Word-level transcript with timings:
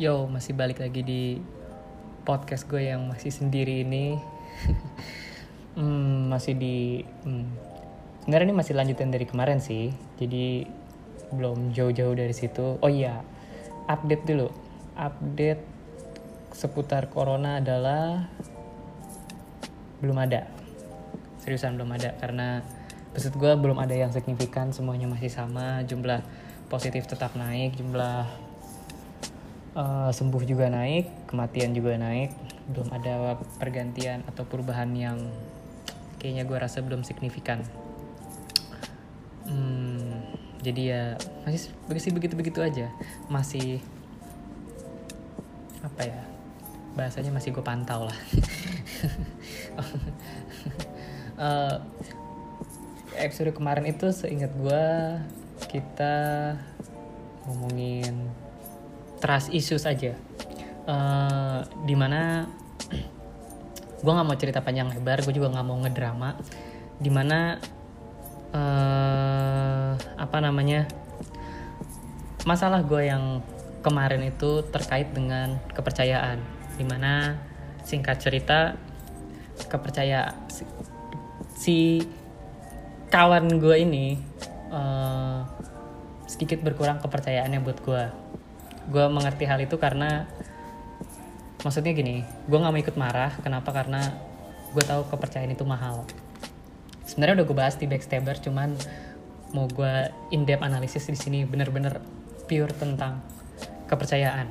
Yo, 0.00 0.24
masih 0.32 0.56
balik 0.56 0.80
lagi 0.80 1.04
di 1.04 1.36
podcast 2.24 2.64
gue 2.64 2.88
yang 2.88 3.04
masih 3.04 3.28
sendiri 3.28 3.84
ini. 3.84 4.16
hmm, 5.76 6.32
masih 6.32 6.56
di... 6.56 7.04
Hmm, 7.20 7.44
sebenarnya 8.24 8.48
ini 8.48 8.56
masih 8.56 8.80
lanjutan 8.80 9.12
dari 9.12 9.28
kemarin 9.28 9.60
sih. 9.60 9.92
Jadi 10.16 10.64
belum 11.36 11.76
jauh-jauh 11.76 12.16
dari 12.16 12.32
situ. 12.32 12.80
Oh 12.80 12.88
iya, 12.88 13.20
update 13.92 14.24
dulu. 14.24 14.48
Update 14.96 15.68
seputar 16.56 17.12
corona 17.12 17.60
adalah 17.60 18.24
belum 20.00 20.16
ada. 20.16 20.48
Seriusan 21.44 21.76
belum 21.76 21.92
ada 21.92 22.16
karena 22.16 22.64
maksud 23.12 23.36
gue 23.36 23.52
belum 23.52 23.76
ada 23.76 23.92
yang 23.92 24.16
signifikan 24.16 24.72
semuanya 24.72 25.12
masih 25.12 25.28
sama 25.28 25.84
jumlah 25.84 26.24
positif 26.72 27.04
tetap 27.04 27.36
naik 27.36 27.76
jumlah 27.76 28.39
uh, 29.74 30.10
sembuh 30.10 30.42
juga 30.46 30.70
naik 30.70 31.30
kematian 31.30 31.74
juga 31.74 31.94
naik. 31.98 32.34
Belum 32.70 32.88
ada 32.94 33.38
pergantian 33.58 34.22
atau 34.26 34.46
perubahan 34.46 34.90
yang 34.94 35.18
kayaknya 36.22 36.46
gue 36.46 36.58
rasa 36.58 36.82
belum 36.82 37.02
signifikan. 37.02 37.62
Hmm, 39.46 40.22
jadi 40.62 40.82
ya 40.82 41.02
masih 41.42 41.74
masih 41.90 42.10
begitu 42.14 42.34
begitu 42.38 42.58
aja. 42.62 42.86
Masih 43.26 43.82
apa 45.80 46.04
ya 46.06 46.20
bahasanya 46.94 47.30
masih 47.32 47.54
gue 47.54 47.64
pantau 47.64 48.06
lah. 48.06 48.18
Uh, 51.40 51.76
episode 53.20 53.52
kemarin 53.52 53.88
itu 53.88 54.12
seingat 54.14 54.52
gue 54.54 54.86
kita 55.70 56.56
ngomongin 57.46 58.30
trust 59.20 59.52
issues 59.52 59.84
aja 59.84 60.16
uh, 60.90 61.60
di 61.84 61.94
mana 61.96 62.46
gue 64.02 64.12
nggak 64.12 64.26
mau 64.26 64.38
cerita 64.38 64.64
panjang 64.64 64.90
lebar 64.90 65.20
gue 65.22 65.34
juga 65.34 65.52
nggak 65.52 65.66
mau 65.66 65.78
ngedrama. 65.82 66.30
Di 67.00 67.10
mana 67.12 67.56
uh, 68.52 69.92
apa 69.96 70.38
namanya 70.40 70.84
masalah 72.44 72.84
gue 72.84 73.08
yang 73.08 73.44
kemarin 73.80 74.24
itu 74.24 74.64
terkait 74.68 75.12
dengan 75.12 75.60
kepercayaan. 75.72 76.40
Di 76.76 76.84
mana 76.84 77.36
singkat 77.84 78.20
cerita 78.20 78.76
kepercayaan 79.60 80.48
si, 80.48 80.64
si 81.56 81.78
kawan 83.12 83.60
gue 83.60 83.76
ini 83.84 84.16
uh, 84.72 85.44
sedikit 86.24 86.64
berkurang 86.64 87.02
kepercayaannya 87.02 87.60
buat 87.60 87.78
gue 87.84 88.04
gue 88.90 89.04
mengerti 89.06 89.46
hal 89.46 89.62
itu 89.62 89.78
karena 89.78 90.26
maksudnya 91.62 91.94
gini 91.94 92.26
gue 92.50 92.58
nggak 92.58 92.72
mau 92.74 92.82
ikut 92.82 92.96
marah. 92.98 93.32
Kenapa? 93.40 93.70
Karena 93.70 94.10
gue 94.74 94.84
tahu 94.84 95.06
kepercayaan 95.08 95.54
itu 95.54 95.62
mahal. 95.62 96.04
Sebenarnya 97.06 97.42
udah 97.42 97.46
gue 97.46 97.56
bahas 97.56 97.74
di 97.78 97.86
backstabber 97.86 98.38
cuman 98.42 98.74
mau 99.54 99.66
gue 99.66 100.10
in 100.30 100.46
depth 100.46 100.62
analisis 100.62 101.10
di 101.10 101.18
sini 101.18 101.38
bener-bener 101.42 102.02
pure 102.46 102.70
tentang 102.74 103.22
kepercayaan. 103.90 104.46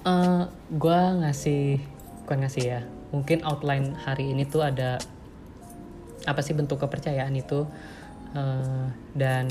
Uh, 0.00 0.10
eh, 0.10 0.42
gue 0.74 1.00
ngasih 1.22 1.82
bukan 2.24 2.46
ngasih 2.46 2.64
ya 2.64 2.80
mungkin 3.10 3.42
outline 3.42 3.98
hari 4.06 4.30
ini 4.30 4.46
tuh 4.46 4.62
ada 4.62 5.02
apa 6.30 6.40
sih 6.46 6.54
bentuk 6.54 6.78
kepercayaan 6.78 7.34
itu 7.34 7.66
uh, 8.38 8.86
dan 9.18 9.50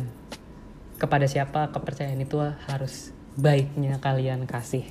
kepada 0.95 1.27
siapa 1.27 1.72
kepercayaan 1.75 2.19
itu 2.23 2.39
harus 2.39 3.11
baiknya 3.39 3.97
kalian 4.03 4.44
kasih. 4.44 4.83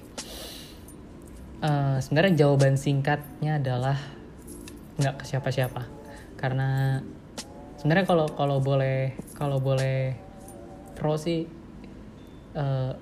Uh, 1.59 2.01
sebenarnya 2.01 2.47
jawaban 2.47 2.81
singkatnya 2.81 3.61
adalah 3.61 3.99
nggak 4.97 5.21
ke 5.21 5.25
siapa-siapa. 5.29 5.85
Karena 6.41 6.99
sebenarnya 7.77 8.07
kalau 8.09 8.27
kalau 8.33 8.59
boleh 8.59 9.15
kalau 9.37 9.61
boleh 9.61 10.17
pro 10.97 11.15
sih 11.21 11.47
uh, 12.57 12.93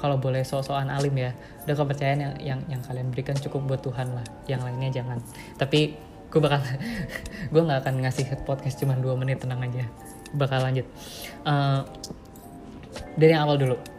kalau 0.00 0.16
boleh 0.16 0.44
so-soan 0.44 0.88
alim 0.88 1.12
ya 1.16 1.36
udah 1.68 1.76
kepercayaan 1.76 2.20
yang 2.20 2.34
yang 2.40 2.60
yang 2.70 2.82
kalian 2.84 3.12
berikan 3.12 3.36
cukup 3.36 3.64
buat 3.66 3.80
Tuhan 3.82 4.14
lah. 4.14 4.26
Yang 4.46 4.60
lainnya 4.70 4.90
jangan. 5.02 5.18
Tapi 5.58 5.98
gue 6.30 6.40
bakal 6.40 6.62
gue 7.52 7.62
nggak 7.64 7.80
akan 7.82 7.94
ngasih 8.06 8.26
podcast 8.46 8.78
cuma 8.78 8.94
dua 8.94 9.18
menit 9.18 9.42
tenang 9.42 9.60
aja. 9.66 9.88
Bakal 10.36 10.62
lanjut. 10.62 10.86
Uh, 11.42 11.82
dari 13.16 13.32
yang 13.32 13.44
awal 13.48 13.56
dulu 13.56 13.95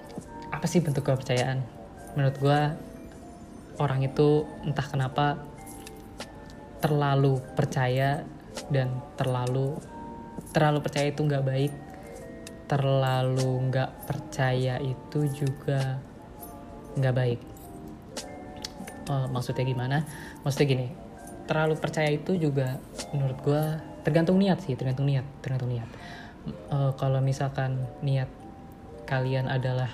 apa 0.52 0.66
sih 0.66 0.80
bentuk 0.84 1.06
kepercayaan? 1.08 1.64
Menurut 2.16 2.38
gue 2.40 2.62
orang 3.78 4.02
itu 4.06 4.48
entah 4.66 4.88
kenapa 4.88 5.42
terlalu 6.82 7.42
percaya 7.58 8.24
dan 8.74 8.90
terlalu 9.18 9.78
terlalu 10.54 10.80
percaya 10.82 11.08
itu 11.10 11.22
nggak 11.24 11.46
baik. 11.46 11.74
Terlalu 12.68 13.52
nggak 13.72 13.92
percaya 14.06 14.76
itu 14.84 15.20
juga 15.32 16.02
nggak 16.98 17.16
baik. 17.16 17.40
Uh, 19.08 19.28
maksudnya 19.32 19.64
gimana? 19.64 20.04
Maksudnya 20.44 20.68
gini 20.68 20.88
terlalu 21.48 21.80
percaya 21.80 22.12
itu 22.12 22.36
juga 22.36 22.76
menurut 23.16 23.40
gue 23.42 23.64
tergantung 24.04 24.36
niat 24.36 24.60
sih 24.62 24.76
tergantung 24.76 25.08
niat 25.08 25.24
tergantung 25.40 25.72
niat. 25.72 25.88
Uh, 26.68 26.92
kalau 27.00 27.24
misalkan 27.24 27.80
niat 28.04 28.28
kalian 29.08 29.48
adalah 29.48 29.88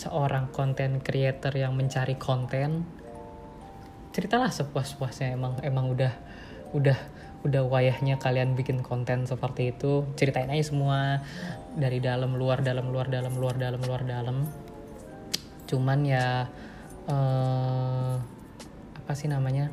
seorang 0.00 0.48
konten 0.48 1.04
creator 1.04 1.52
yang 1.52 1.76
mencari 1.76 2.16
konten 2.16 2.88
ceritalah 4.16 4.48
sepuas-puasnya. 4.48 5.36
Emang 5.36 5.60
emang 5.60 5.92
udah 5.92 6.12
udah 6.72 6.98
udah 7.44 7.62
wayahnya 7.68 8.16
kalian 8.16 8.56
bikin 8.56 8.80
konten 8.80 9.28
seperti 9.28 9.76
itu. 9.76 10.08
Ceritain 10.16 10.48
aja 10.48 10.72
semua 10.72 11.20
dari 11.76 12.00
dalam 12.00 12.32
luar 12.32 12.64
dalam 12.64 12.88
luar 12.88 13.12
dalam 13.12 13.36
luar 13.36 13.60
dalam 13.60 13.80
luar 13.84 14.02
dalam. 14.08 14.36
Cuman 15.68 15.98
ya 16.08 16.48
uh, 17.12 18.14
apa 19.04 19.12
sih 19.12 19.28
namanya? 19.28 19.68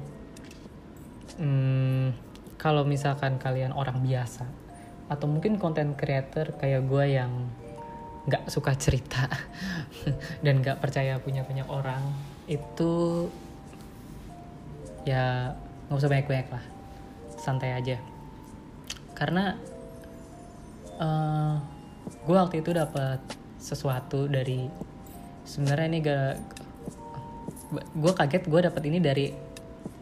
Hmm, 1.40 2.12
kalau 2.60 2.84
misalkan 2.84 3.40
kalian 3.40 3.72
orang 3.72 4.04
biasa 4.04 4.44
atau 5.08 5.24
mungkin 5.30 5.56
konten 5.56 5.96
creator 5.96 6.52
kayak 6.60 6.84
gue 6.84 7.16
yang 7.16 7.32
nggak 8.28 8.52
suka 8.52 8.76
cerita 8.76 9.24
dan 10.46 10.60
nggak 10.60 10.84
percaya 10.84 11.16
punya 11.24 11.48
banyak 11.48 11.68
orang 11.72 12.04
itu 12.48 13.26
ya 15.08 15.56
nggak 15.88 16.00
usah 16.04 16.12
banyak-banyak 16.12 16.50
lah. 16.52 16.64
Santai 17.40 17.72
aja. 17.80 17.96
Karena 19.16 19.56
uh, 21.00 21.08
eh, 21.08 21.56
gue 22.28 22.36
waktu 22.36 22.60
itu 22.60 22.76
dapat 22.76 23.24
sesuatu 23.56 24.28
dari 24.28 24.68
sebenarnya 25.48 25.88
ini 25.88 26.00
gak 26.04 26.36
gue 27.76 28.14
kaget 28.16 28.44
gue 28.48 28.62
dapat 28.68 28.84
ini 28.88 29.00
dari 29.00 29.26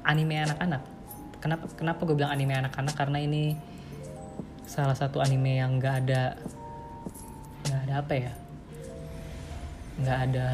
anime 0.05 0.41
anak-anak. 0.41 0.81
Kenapa 1.37 1.65
kenapa 1.77 2.01
gue 2.09 2.17
bilang 2.17 2.33
anime 2.33 2.57
anak-anak? 2.57 2.93
Karena 2.97 3.21
ini 3.21 3.53
salah 4.65 4.97
satu 4.97 5.21
anime 5.21 5.61
yang 5.61 5.77
nggak 5.77 5.95
ada 6.05 6.33
ada 7.85 8.01
apa 8.01 8.13
ya? 8.17 8.31
Nggak 10.01 10.19
ada 10.29 10.47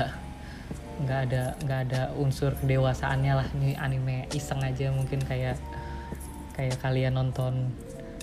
nggak 1.02 1.20
ada 1.26 1.42
nggak 1.66 1.80
ada 1.90 2.02
unsur 2.20 2.54
kedewasaannya 2.60 3.34
lah. 3.34 3.48
Ini 3.58 3.80
anime 3.80 4.28
iseng 4.36 4.62
aja 4.62 4.92
mungkin 4.92 5.24
kayak 5.24 5.58
kayak 6.56 6.78
kalian 6.84 7.16
nonton. 7.16 7.72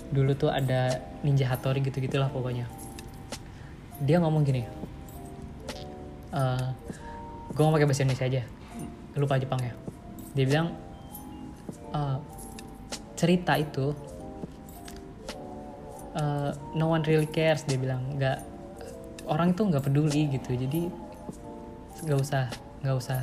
Dulu 0.09 0.33
tuh 0.33 0.49
ada 0.49 1.01
Ninja 1.21 1.45
Hattori 1.49 1.85
gitu 1.85 2.01
gitulah 2.01 2.29
pokoknya. 2.29 2.65
Dia 3.99 4.17
ngomong 4.23 4.47
gini 4.47 4.63
eh, 6.29 6.67
gue 7.53 7.63
mau 7.65 7.73
pakai 7.73 7.87
bahasa 7.89 8.05
Indonesia 8.05 8.25
aja. 8.29 8.43
Lupa 9.17 9.35
Jepang 9.41 9.59
ya. 9.59 9.73
Dia 10.37 10.45
bilang 10.45 10.67
uh, 11.91 12.21
cerita 13.17 13.57
itu 13.57 13.91
uh, 16.15 16.53
no 16.77 16.93
one 16.93 17.03
really 17.03 17.27
cares 17.27 17.67
dia 17.67 17.75
bilang. 17.75 18.15
Nggak 18.15 18.39
orang 19.29 19.53
itu 19.53 19.61
nggak 19.63 19.83
peduli 19.85 20.21
gitu. 20.33 20.51
Jadi 20.57 20.89
nggak 22.03 22.19
usah 22.19 22.49
nggak 22.81 22.95
usah 22.95 23.19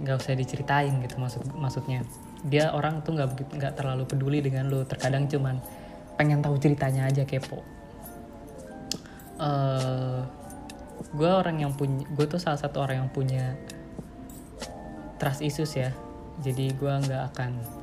nggak 0.00 0.16
usah 0.16 0.32
diceritain 0.36 0.94
gitu 1.02 1.16
maksud 1.16 1.42
maksudnya. 1.56 2.04
Dia 2.44 2.72
orang 2.72 3.04
tuh 3.04 3.16
nggak 3.16 3.28
begitu 3.36 3.50
nggak 3.56 3.74
terlalu 3.76 4.04
peduli 4.08 4.38
dengan 4.40 4.68
lo 4.68 4.84
terkadang 4.84 5.28
cuman 5.28 5.60
pengen 6.16 6.44
tahu 6.44 6.56
ceritanya 6.60 7.08
aja 7.08 7.24
kepo. 7.24 7.60
Uh, 9.40 9.40
eh, 9.40 10.20
gue 11.16 11.30
orang 11.32 11.64
yang 11.64 11.72
punya 11.72 12.04
gue 12.12 12.26
tuh 12.28 12.36
salah 12.36 12.60
satu 12.60 12.84
orang 12.84 13.04
yang 13.04 13.10
punya 13.12 13.56
trust 15.16 15.40
issues 15.40 15.72
ya. 15.76 15.92
Jadi 16.40 16.72
gue 16.76 16.92
nggak 16.92 17.36
akan 17.36 17.80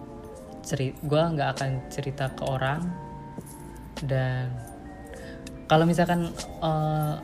cerita 0.68 0.97
gue 1.06 1.21
nggak 1.38 1.50
akan 1.57 1.69
cerita 1.88 2.25
ke 2.35 2.44
orang 2.44 2.81
dan 4.03 4.51
kalau 5.67 5.83
misalkan 5.83 6.31
uh, 6.63 7.19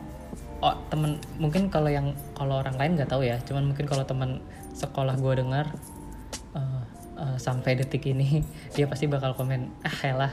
oh, 0.60 0.76
temen 0.88 1.20
mungkin 1.40 1.68
kalau 1.72 1.92
yang 1.92 2.16
kalau 2.36 2.60
orang 2.60 2.76
lain 2.76 2.96
nggak 3.00 3.12
tahu 3.12 3.24
ya 3.24 3.40
cuman 3.44 3.72
mungkin 3.72 3.88
kalau 3.88 4.04
teman 4.04 4.44
sekolah 4.76 5.16
gue 5.20 5.34
dengar 5.40 5.72
uh, 6.56 6.84
uh, 7.20 7.38
sampai 7.40 7.80
detik 7.80 8.08
ini 8.08 8.44
dia 8.76 8.88
pasti 8.88 9.08
bakal 9.08 9.36
komen 9.36 9.72
ah 9.84 10.00
lah 10.16 10.32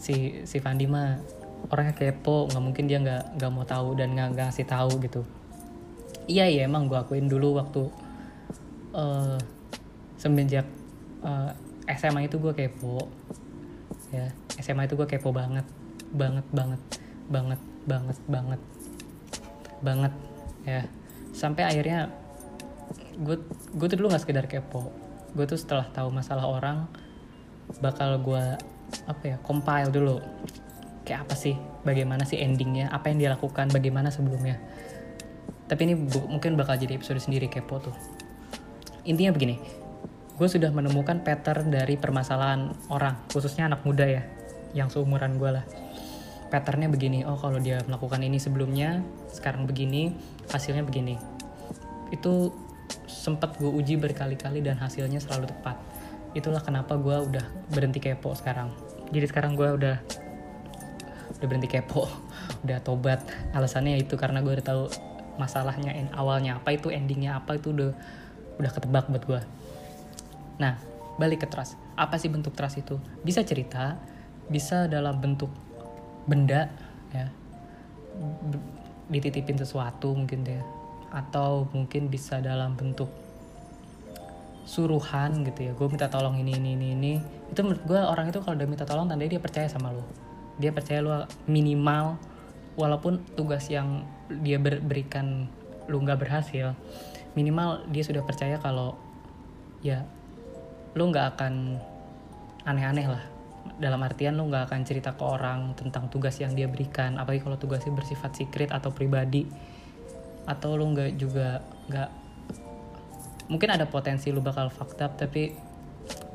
si 0.00 0.44
si 0.48 0.60
Fandi 0.64 0.88
mah 0.88 1.20
orangnya 1.68 1.92
kepo 1.92 2.48
nggak 2.48 2.62
mungkin 2.64 2.84
dia 2.88 2.98
nggak 3.04 3.36
nggak 3.36 3.50
mau 3.52 3.68
tahu 3.68 3.92
dan 3.92 4.16
nggak 4.16 4.32
ngasih 4.32 4.64
tahu 4.64 4.96
gitu. 5.04 5.28
Iya 6.24 6.48
iya 6.48 6.64
emang 6.64 6.88
gue 6.88 6.96
akuin 6.96 7.28
dulu 7.28 7.60
waktu 7.60 7.84
uh, 8.96 9.36
semenjak 10.16 10.64
uh, 11.20 11.52
SMA 11.84 12.32
itu 12.32 12.40
gue 12.40 12.56
kepo 12.56 13.12
ya. 14.08 14.32
SMA 14.56 14.88
itu 14.88 14.96
gue 14.96 15.04
kepo 15.04 15.36
banget 15.36 15.68
banget 16.16 16.48
banget 16.48 16.80
banget 17.30 17.60
banget 17.86 18.18
banget 18.26 18.60
banget 19.80 20.12
ya. 20.66 20.82
Sampai 21.32 21.64
akhirnya 21.64 22.10
gue 23.16 23.38
gue 23.72 23.86
tuh 23.86 23.96
dulu 23.96 24.10
nggak 24.10 24.22
sekedar 24.26 24.44
kepo. 24.50 24.90
Gue 25.32 25.46
tuh 25.46 25.56
setelah 25.56 25.86
tahu 25.88 26.10
masalah 26.10 26.44
orang 26.44 26.90
bakal 27.78 28.18
gue 28.18 28.44
apa 29.06 29.22
ya 29.24 29.36
compile 29.40 29.94
dulu. 29.94 30.18
Kayak 31.06 31.30
apa 31.30 31.34
sih? 31.38 31.54
Bagaimana 31.86 32.28
sih 32.28 32.36
endingnya? 32.36 32.92
Apa 32.92 33.08
yang 33.08 33.22
dia 33.22 33.30
lakukan 33.32 33.70
bagaimana 33.72 34.12
sebelumnya? 34.12 34.60
Tapi 35.70 35.80
ini 35.86 35.94
bu 35.94 36.26
mungkin 36.26 36.58
bakal 36.58 36.76
jadi 36.76 36.98
episode 36.98 37.22
sendiri 37.22 37.46
kepo 37.46 37.78
tuh. 37.78 37.96
Intinya 39.06 39.32
begini 39.32 39.80
gue 40.40 40.48
sudah 40.48 40.72
menemukan 40.72 41.20
pattern 41.20 41.68
dari 41.68 42.00
permasalahan 42.00 42.72
orang 42.88 43.28
khususnya 43.28 43.68
anak 43.68 43.84
muda 43.84 44.08
ya 44.08 44.24
yang 44.72 44.88
seumuran 44.88 45.36
gue 45.36 45.52
lah 45.52 45.64
patternnya 46.50 46.90
begini. 46.90 47.22
Oh 47.24 47.38
kalau 47.38 47.62
dia 47.62 47.80
melakukan 47.86 48.20
ini 48.20 48.36
sebelumnya 48.42 49.00
sekarang 49.30 49.64
begini 49.64 50.12
hasilnya 50.50 50.82
begini. 50.82 51.16
Itu 52.10 52.52
sempat 53.06 53.56
gue 53.56 53.70
uji 53.70 53.96
berkali-kali 53.96 54.60
dan 54.60 54.76
hasilnya 54.76 55.22
selalu 55.22 55.48
tepat. 55.48 55.78
Itulah 56.34 56.60
kenapa 56.60 56.98
gue 56.98 57.14
udah 57.14 57.46
berhenti 57.70 58.02
kepo 58.02 58.34
sekarang. 58.34 58.74
Jadi 59.14 59.26
sekarang 59.30 59.54
gue 59.54 59.68
udah 59.70 59.96
udah 61.38 61.46
berhenti 61.46 61.70
kepo 61.70 62.10
udah 62.66 62.78
tobat. 62.82 63.22
Alasannya 63.54 63.96
itu 64.02 64.18
karena 64.18 64.42
gue 64.42 64.58
udah 64.58 64.66
tahu 64.66 64.84
masalahnya 65.38 65.96
awalnya 66.12 66.60
apa 66.60 66.76
itu 66.76 66.92
endingnya 66.92 67.40
apa 67.40 67.56
itu 67.56 67.72
udah 67.72 67.96
udah 68.60 68.70
ketebak 68.76 69.08
buat 69.08 69.24
gue 69.24 69.40
nah 70.60 70.76
balik 71.16 71.44
ke 71.44 71.48
trust. 71.48 71.80
Apa 71.96 72.20
sih 72.20 72.28
bentuk 72.28 72.52
trust 72.52 72.80
itu? 72.80 73.00
Bisa 73.24 73.40
cerita 73.40 73.96
bisa 74.52 74.84
dalam 74.88 75.16
bentuk 75.16 75.48
benda 76.30 76.70
ya. 77.10 77.26
Dititipin 79.10 79.58
sesuatu 79.58 80.14
mungkin 80.14 80.46
ya 80.46 80.62
atau 81.10 81.66
mungkin 81.74 82.06
bisa 82.06 82.38
dalam 82.38 82.78
bentuk 82.78 83.10
suruhan 84.62 85.42
gitu 85.42 85.66
ya. 85.66 85.72
Gue 85.74 85.90
minta 85.90 86.06
tolong 86.06 86.38
ini 86.38 86.54
ini 86.54 86.78
ini 86.78 86.86
ini. 86.94 87.12
Itu 87.50 87.66
menurut 87.66 87.82
gue 87.82 87.98
orang 87.98 88.30
itu 88.30 88.38
kalau 88.38 88.54
udah 88.54 88.68
minta 88.70 88.86
tolong 88.86 89.10
tandanya 89.10 89.34
dia 89.34 89.42
percaya 89.42 89.66
sama 89.66 89.90
lo 89.90 90.30
dia 90.60 90.76
percaya 90.76 91.00
lo 91.00 91.24
minimal 91.48 92.20
walaupun 92.76 93.24
tugas 93.32 93.72
yang 93.72 94.04
dia 94.44 94.60
ber 94.60 94.84
berikan 94.84 95.48
lo 95.88 95.96
nggak 95.96 96.20
berhasil 96.20 96.76
minimal 97.32 97.88
dia 97.88 98.04
sudah 98.04 98.20
percaya 98.22 98.60
kalau 98.60 98.94
ya 99.80 100.04
lo 100.92 101.08
nggak 101.08 101.34
akan 101.34 101.80
aneh-aneh 102.68 103.08
lah 103.08 103.24
dalam 103.80 104.00
artian 104.04 104.36
lo 104.36 104.48
nggak 104.48 104.68
akan 104.68 104.80
cerita 104.84 105.16
ke 105.16 105.24
orang 105.24 105.72
tentang 105.76 106.08
tugas 106.12 106.36
yang 106.40 106.52
dia 106.52 106.68
berikan. 106.68 107.16
Apalagi 107.16 107.44
kalau 107.44 107.56
tugasnya 107.56 107.92
bersifat 107.92 108.36
secret 108.36 108.72
atau 108.72 108.92
pribadi. 108.92 109.48
Atau 110.48 110.76
lo 110.76 110.88
nggak 110.88 111.10
juga 111.16 111.60
nggak 111.88 112.10
mungkin 113.50 113.68
ada 113.74 113.84
potensi 113.84 114.30
lo 114.30 114.38
bakal 114.40 114.70
fucked 114.70 115.02
up 115.02 115.18
tapi 115.18 115.50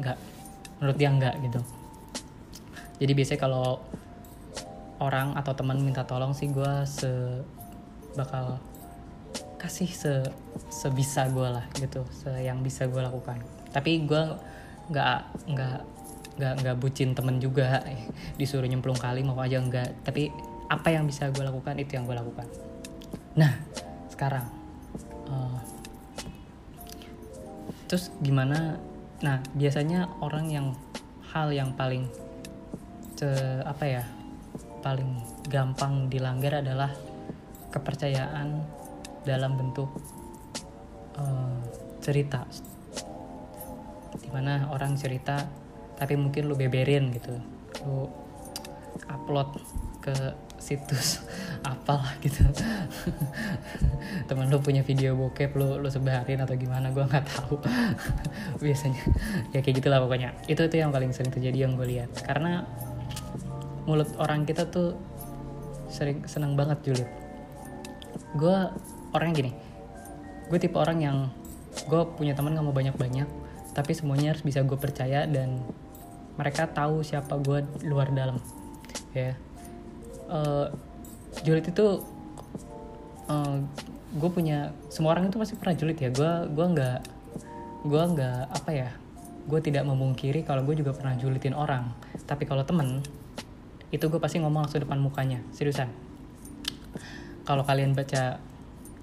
nggak 0.01 0.17
menurut 0.79 0.97
dia 0.99 1.09
nggak 1.09 1.35
gitu. 1.47 1.59
Jadi 2.99 3.11
biasanya 3.11 3.41
kalau 3.41 3.79
orang 4.99 5.35
atau 5.35 5.51
teman 5.55 5.79
minta 5.79 6.07
tolong 6.07 6.31
sih 6.31 6.47
gue 6.47 6.73
se 6.87 7.11
bakal 8.15 8.59
kasih 9.59 9.89
se 9.91 10.13
sebisa 10.71 11.27
gue 11.27 11.47
lah 11.51 11.65
gitu 11.75 12.07
se 12.11 12.31
yang 12.43 12.63
bisa 12.63 12.87
gue 12.87 13.01
lakukan. 13.03 13.39
Tapi 13.71 14.07
gue 14.07 14.23
nggak 14.91 15.17
nggak 15.51 15.94
nggak 16.35 16.53
nggak 16.61 16.75
bucin 16.83 17.15
temen 17.15 17.39
juga 17.39 17.79
disuruh 18.35 18.67
nyemplung 18.67 18.99
kali 18.99 19.23
mau 19.23 19.39
aja 19.39 19.55
enggak 19.59 19.95
tapi 20.03 20.31
apa 20.67 20.91
yang 20.91 21.05
bisa 21.07 21.29
gue 21.31 21.43
lakukan 21.45 21.77
itu 21.77 21.95
yang 21.95 22.09
gue 22.09 22.17
lakukan. 22.17 22.47
Nah 23.37 23.53
sekarang 24.09 24.45
uh, 25.29 25.59
terus 27.85 28.09
gimana? 28.19 28.81
Nah 29.21 29.39
biasanya 29.53 30.09
orang 30.19 30.49
yang 30.51 30.67
hal 31.31 31.53
yang 31.53 31.71
paling 31.77 32.09
ce, 33.15 33.27
apa 33.63 33.85
ya 33.85 34.03
paling 34.81 35.21
gampang 35.47 36.09
dilanggar 36.11 36.61
adalah 36.61 36.91
kepercayaan 37.71 38.59
dalam 39.23 39.57
bentuk 39.57 39.89
uh, 41.17 41.59
cerita. 42.01 42.43
Di 44.15 44.29
mana 44.33 44.71
orang 44.71 44.97
cerita 44.97 45.64
tapi 45.95 46.19
mungkin 46.19 46.51
lu 46.51 46.55
beberin 46.55 47.11
gitu. 47.15 47.39
Lu 47.87 48.07
upload 49.07 49.59
ke 50.03 50.15
situs 50.59 51.23
apalah 51.69 52.15
gitu. 52.23 52.43
Teman 54.29 54.47
lu 54.51 54.59
punya 54.61 54.81
video 54.81 55.15
bokep 55.17 55.55
lu 55.55 55.79
lu 55.79 55.89
sebarin 55.91 56.41
atau 56.43 56.55
gimana 56.55 56.91
gue 56.91 57.03
nggak 57.03 57.25
tahu. 57.25 57.59
Biasanya. 58.63 59.03
Ya 59.55 59.59
kayak 59.63 59.81
gitulah 59.83 60.03
pokoknya. 60.03 60.35
Itu 60.47 60.67
itu 60.67 60.75
yang 60.79 60.91
paling 60.91 61.11
sering 61.15 61.31
terjadi 61.31 61.67
yang 61.67 61.79
gue 61.79 61.87
lihat. 61.87 62.11
Karena 62.23 62.63
mulut 63.87 64.09
orang 64.17 64.43
kita 64.43 64.67
tuh 64.67 64.97
sering 65.87 66.27
senang 66.27 66.59
banget 66.59 66.81
julid. 66.83 67.09
Gue 68.35 68.57
orangnya 69.15 69.35
gini. 69.45 69.51
Gue 70.51 70.59
tipe 70.61 70.75
orang 70.75 70.99
yang 71.01 71.17
gue 71.85 72.01
punya 72.15 72.31
teman 72.31 72.55
nggak 72.55 72.65
mau 72.65 72.75
banyak 72.75 72.95
banyak 72.95 73.27
tapi 73.75 73.91
semuanya 73.91 74.31
harus 74.31 74.41
bisa 74.47 74.63
gue 74.63 74.79
percaya 74.79 75.27
dan 75.27 75.59
mereka 76.35 76.67
tahu 76.67 77.01
siapa 77.01 77.39
gue 77.39 77.63
luar 77.87 78.11
dalam. 78.11 78.39
Ya. 79.15 79.35
Uh, 80.25 80.67
julid 81.43 81.67
itu 81.67 82.03
uh, 83.31 83.57
gue 84.15 84.29
punya 84.31 84.71
semua 84.87 85.15
orang 85.15 85.27
itu 85.31 85.39
pasti 85.39 85.55
pernah 85.55 85.75
julid 85.75 85.97
ya. 85.99 86.09
Gue 86.11 86.31
gue 86.51 86.65
nggak 86.75 86.99
gue 87.85 88.03
nggak 88.17 88.39
apa 88.49 88.71
ya 88.73 88.89
gue 89.45 89.59
tidak 89.61 89.85
memungkiri 89.85 90.41
kalau 90.41 90.65
gue 90.65 90.75
juga 90.75 90.91
pernah 90.91 91.13
julitin 91.15 91.53
orang. 91.53 91.93
Tapi 92.25 92.43
kalau 92.49 92.65
temen 92.65 92.99
itu 93.93 94.05
gue 94.09 94.19
pasti 94.19 94.41
ngomong 94.41 94.67
langsung 94.67 94.81
depan 94.81 94.99
mukanya. 94.99 95.39
Seriusan. 95.53 95.87
Kalau 97.45 97.61
kalian 97.61 97.93
baca 97.93 98.41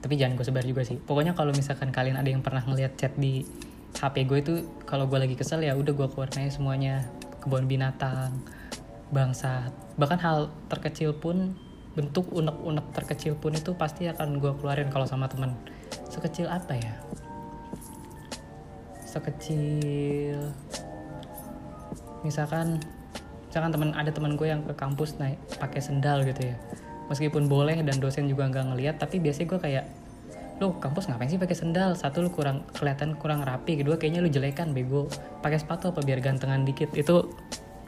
tapi 0.02 0.18
jangan 0.18 0.34
gue 0.34 0.42
sebar 0.44 0.66
juga 0.66 0.82
sih. 0.82 0.98
Pokoknya 0.98 1.32
kalau 1.38 1.54
misalkan 1.54 1.94
kalian 1.94 2.18
ada 2.18 2.26
yang 2.26 2.42
pernah 2.42 2.66
ngeliat 2.66 2.98
chat 2.98 3.14
di 3.14 3.46
HP 3.94 4.26
gue 4.26 4.38
itu 4.42 4.54
kalau 4.88 5.06
gue 5.06 5.14
lagi 5.20 5.38
kesel 5.38 5.62
ya 5.62 5.76
udah 5.76 5.92
gue 5.94 6.08
keluarin 6.10 6.50
semuanya 6.50 7.06
kebun 7.42 7.66
binatang 7.66 8.38
bangsa 9.12 9.68
bahkan 10.00 10.16
hal 10.22 10.48
terkecil 10.72 11.12
pun 11.12 11.52
bentuk 11.92 12.32
unek-unek 12.32 12.88
terkecil 12.96 13.36
pun 13.36 13.52
itu 13.52 13.76
pasti 13.76 14.08
akan 14.08 14.40
gue 14.40 14.52
keluarin 14.56 14.88
kalau 14.88 15.04
sama 15.04 15.28
teman 15.28 15.52
sekecil 16.08 16.48
apa 16.48 16.72
ya? 16.76 16.94
Sekecil 19.04 20.40
misalkan 22.24 22.80
misalkan 23.52 23.70
teman 23.76 23.90
ada 23.92 24.08
teman 24.08 24.40
gue 24.40 24.48
yang 24.48 24.64
ke 24.64 24.72
kampus 24.72 25.20
naik 25.20 25.36
pakai 25.60 25.84
sendal 25.84 26.24
gitu 26.24 26.48
ya. 26.48 26.56
Meskipun 27.12 27.44
boleh 27.44 27.84
dan 27.84 28.00
dosen 28.00 28.24
juga 28.24 28.48
nggak 28.48 28.72
ngeliat 28.72 28.96
tapi 28.96 29.20
biasanya 29.20 29.48
gue 29.52 29.60
kayak 29.60 29.84
lu 30.60 30.76
kampus 30.78 31.08
ngapain 31.08 31.30
sih 31.30 31.40
pakai 31.40 31.56
sendal? 31.56 31.96
Satu 31.96 32.20
lu 32.20 32.30
kurang 32.34 32.66
kelihatan 32.74 33.16
kurang 33.16 33.46
rapi. 33.46 33.80
Kedua 33.80 33.96
kayaknya 33.96 34.20
lu 34.20 34.28
jelekan 34.28 34.74
bego. 34.76 35.08
Pakai 35.40 35.58
sepatu 35.58 35.90
apa 35.90 36.04
biar 36.04 36.20
gantengan 36.20 36.62
dikit? 36.66 36.92
Itu 36.92 37.32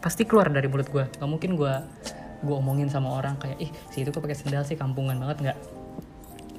pasti 0.00 0.28
keluar 0.28 0.52
dari 0.52 0.68
mulut 0.68 0.92
gue 0.92 1.08
nggak 1.16 1.30
mungkin 1.32 1.56
gue 1.56 1.74
gue 2.44 2.52
omongin 2.60 2.92
sama 2.92 3.08
orang 3.08 3.40
kayak 3.40 3.56
ih 3.56 3.72
si 3.88 4.04
itu 4.04 4.12
kok 4.12 4.20
pakai 4.20 4.36
sendal 4.36 4.62
sih? 4.62 4.76
Kampungan 4.76 5.16
banget. 5.16 5.36
Nggak. 5.50 5.58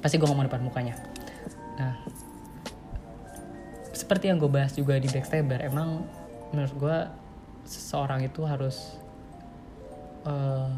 Pasti 0.04 0.16
gue 0.18 0.28
ngomong 0.28 0.46
depan 0.46 0.62
mukanya. 0.62 0.94
Nah 1.78 1.94
seperti 3.96 4.30
yang 4.30 4.38
gue 4.38 4.46
bahas 4.46 4.70
juga 4.76 5.00
di 5.02 5.10
backstabber 5.10 5.66
emang 5.66 6.06
menurut 6.54 6.74
gue 6.78 6.98
seseorang 7.66 8.22
itu 8.22 8.46
harus 8.46 9.02
uh, 10.22 10.70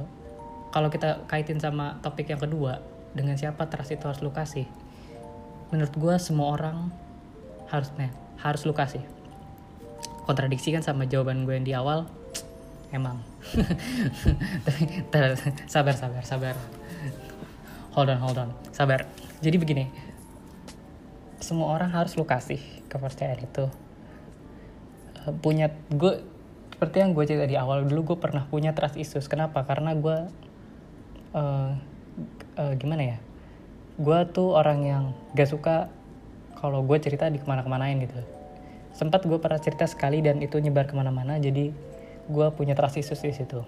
kalau 0.73 0.89
kita 0.89 1.29
kaitin 1.29 1.61
sama 1.61 2.01
topik 2.01 2.33
yang 2.33 2.41
kedua 2.41 2.81
dengan 3.13 3.37
siapa 3.37 3.69
trust 3.69 3.93
itu 3.93 4.05
harus 4.09 4.25
lu 4.25 4.33
kasih 4.33 4.65
menurut 5.69 5.93
gue 5.93 6.15
semua 6.17 6.57
orang 6.57 6.89
harus 7.69 7.93
nih 8.01 8.13
harus 8.41 8.65
lu 8.65 8.73
kasih. 8.73 9.03
Kontradiksi 10.25 10.73
kan 10.73 10.85
sama 10.85 11.09
jawaban 11.09 11.45
gue 11.45 11.55
yang 11.57 11.67
di 11.67 11.75
awal 11.77 12.09
emang. 12.93 13.21
Sabar 15.73 15.95
sabar 15.97 16.25
sabar. 16.25 16.57
Hold 17.93 18.09
on 18.13 18.21
hold 18.21 18.39
on. 18.41 18.51
Sabar. 18.73 19.05
Jadi 19.45 19.57
begini 19.61 19.85
semua 21.39 21.71
orang 21.73 21.95
harus 21.95 22.13
lu 22.17 22.25
kasih 22.25 22.61
kepercayaan 22.93 23.41
itu. 23.45 23.65
Eh, 25.25 25.33
punya 25.41 25.73
gue 25.93 26.21
seperti 26.73 26.97
yang 27.03 27.11
gue 27.17 27.25
cerita 27.27 27.47
di 27.49 27.57
awal 27.59 27.89
dulu 27.89 28.15
gue 28.15 28.19
pernah 28.21 28.45
punya 28.49 28.73
trust 28.73 28.97
issues. 28.97 29.29
Kenapa? 29.29 29.65
Karena 29.65 29.93
gue 29.97 30.17
eh, 31.37 31.73
eh, 32.57 32.73
gimana 32.77 33.03
ya 33.05 33.19
gue 33.99 34.19
tuh 34.31 34.55
orang 34.55 34.81
yang 34.87 35.05
gak 35.35 35.51
suka 35.51 35.91
kalau 36.59 36.87
gue 36.87 36.99
cerita 37.03 37.27
di 37.31 37.43
ke 37.43 37.47
mana-kemanain 37.47 37.99
gitu. 38.03 38.19
Sempat 38.95 39.27
gue 39.27 39.39
pernah 39.39 39.59
cerita 39.63 39.87
sekali 39.87 40.23
dan 40.23 40.43
itu 40.43 40.59
nyebar 40.59 40.91
ke 40.91 40.95
mana-mana 40.95 41.39
jadi 41.39 41.71
gue 42.27 42.47
punya 42.55 42.75
trust 42.75 42.99
issues 42.99 43.23
di 43.23 43.35
situ. 43.35 43.63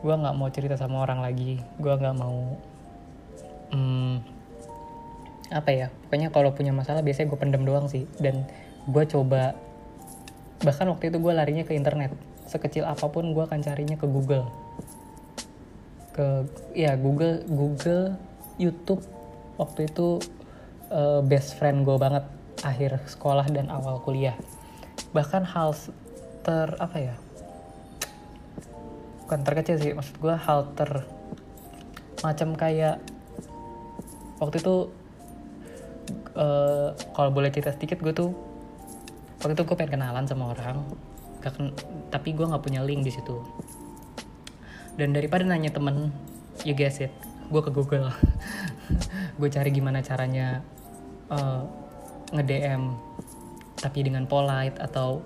Gue 0.00 0.14
nggak 0.14 0.34
mau 0.36 0.48
cerita 0.48 0.76
sama 0.80 1.04
orang 1.04 1.20
lagi. 1.20 1.60
Gue 1.76 1.92
nggak 1.92 2.16
mau 2.16 2.56
hmm, 3.72 4.16
apa 5.48 5.70
ya 5.72 5.86
pokoknya 6.04 6.28
kalau 6.28 6.52
punya 6.52 6.72
masalah 6.76 7.00
biasanya 7.04 7.32
gue 7.32 7.38
pendem 7.40 7.62
doang 7.64 7.92
sih. 7.92 8.08
Dan 8.16 8.48
gue 8.88 9.04
coba 9.04 9.52
bahkan 10.64 10.88
waktu 10.88 11.12
itu 11.12 11.20
gue 11.20 11.32
larinya 11.32 11.64
ke 11.68 11.76
internet. 11.76 12.12
Sekecil 12.48 12.88
apa 12.88 13.04
pun 13.12 13.36
gue 13.36 13.44
akan 13.44 13.60
carinya 13.60 14.00
ke 14.00 14.08
Google. 14.08 14.48
Ke 16.16 16.48
ya 16.72 16.96
Google 16.96 17.44
Google 17.52 18.16
YouTube 18.56 19.17
waktu 19.58 19.90
itu 19.90 20.22
eh, 20.88 21.20
best 21.26 21.58
friend 21.58 21.82
gue 21.84 21.98
banget 21.98 22.24
akhir 22.62 23.02
sekolah 23.10 23.46
dan 23.50 23.68
awal 23.68 24.00
kuliah. 24.00 24.38
Bahkan 25.12 25.44
hal 25.44 25.74
ter 26.46 26.72
apa 26.78 26.96
ya? 26.96 27.14
Bukan 29.26 29.44
terkecil 29.44 29.76
sih 29.76 29.92
maksud 29.92 30.16
gue 30.22 30.32
hal 30.32 30.72
ter 30.72 31.04
macam 32.24 32.56
kayak 32.58 32.98
waktu 34.40 34.56
itu 34.62 34.88
eh, 36.38 36.88
kalau 37.12 37.30
boleh 37.34 37.50
cerita 37.52 37.74
sedikit 37.74 38.00
gue 38.00 38.14
tuh 38.14 38.30
waktu 39.42 39.54
itu 39.54 39.62
gue 39.66 39.76
pengen 39.76 40.00
kenalan 40.00 40.26
sama 40.26 40.50
orang 40.50 40.82
gak 41.38 41.54
ken- 41.54 41.76
tapi 42.10 42.34
gue 42.34 42.42
nggak 42.42 42.64
punya 42.64 42.82
link 42.82 43.04
di 43.04 43.12
situ. 43.12 43.42
Dan 44.98 45.14
daripada 45.14 45.46
nanya 45.46 45.70
temen 45.70 46.10
you 46.66 46.74
guess 46.74 46.98
it 46.98 47.14
gue 47.48 47.62
ke 47.62 47.70
Google 47.70 48.10
gue 49.38 49.48
cari 49.48 49.70
gimana 49.70 50.02
caranya 50.02 50.60
eh, 51.30 51.62
nge-DM 52.34 52.82
tapi 53.78 53.98
dengan 54.02 54.26
polite 54.26 54.76
atau 54.82 55.22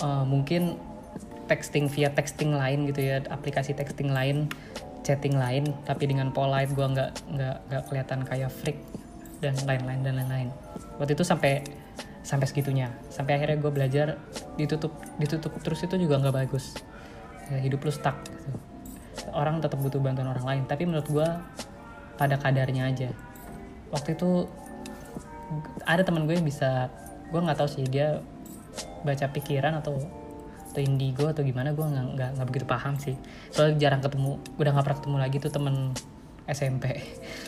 eh, 0.00 0.24
mungkin 0.28 0.76
texting 1.46 1.86
via 1.88 2.12
texting 2.12 2.52
lain 2.52 2.90
gitu 2.90 3.00
ya 3.00 3.22
aplikasi 3.30 3.72
texting 3.72 4.10
lain 4.10 4.50
chatting 5.06 5.38
lain 5.38 5.70
tapi 5.86 6.10
dengan 6.10 6.34
polite 6.34 6.74
gue 6.74 6.82
nggak 6.82 7.10
nggak 7.30 7.56
nggak 7.70 7.82
kelihatan 7.86 8.20
kayak 8.26 8.50
freak 8.50 8.78
dan 9.38 9.54
lain-lain 9.68 10.00
dan 10.02 10.14
lain-lain. 10.18 10.48
Waktu 10.98 11.12
itu 11.14 11.22
sampai 11.22 11.62
sampai 12.26 12.46
segitunya. 12.50 12.90
Sampai 13.12 13.38
akhirnya 13.38 13.62
gue 13.62 13.70
belajar 13.70 14.06
ditutup 14.58 14.90
ditutup 15.22 15.54
terus 15.62 15.86
itu 15.86 15.94
juga 15.94 16.18
nggak 16.18 16.34
bagus. 16.34 16.74
Ya, 17.46 17.62
hidup 17.62 17.86
lu 17.86 17.94
stuck 17.94 18.18
gitu. 18.26 18.58
orang 19.30 19.62
tetap 19.62 19.78
butuh 19.78 20.02
bantuan 20.02 20.26
orang 20.26 20.42
lain 20.42 20.62
tapi 20.66 20.82
menurut 20.82 21.06
gue 21.06 21.28
pada 22.16 22.40
kadarnya 22.40 22.88
aja. 22.88 23.10
Waktu 23.92 24.18
itu 24.18 24.50
ada 25.86 26.02
teman 26.02 26.26
gue 26.26 26.34
yang 26.34 26.46
bisa 26.46 26.90
gue 27.30 27.40
nggak 27.40 27.58
tahu 27.58 27.68
sih 27.70 27.84
dia 27.86 28.20
baca 29.06 29.30
pikiran 29.30 29.78
atau 29.78 29.96
atau 30.72 30.80
indigo 30.82 31.30
atau 31.30 31.40
gimana 31.46 31.72
gue 31.72 31.86
nggak 31.86 32.36
nggak 32.36 32.46
begitu 32.48 32.66
paham 32.66 32.98
sih. 32.98 33.14
Soalnya 33.54 33.88
jarang 33.88 34.02
ketemu 34.02 34.42
udah 34.58 34.70
nggak 34.74 34.84
pernah 34.84 34.98
ketemu 34.98 35.16
lagi 35.20 35.36
tuh 35.38 35.52
temen 35.52 35.76
SMP 36.46 36.84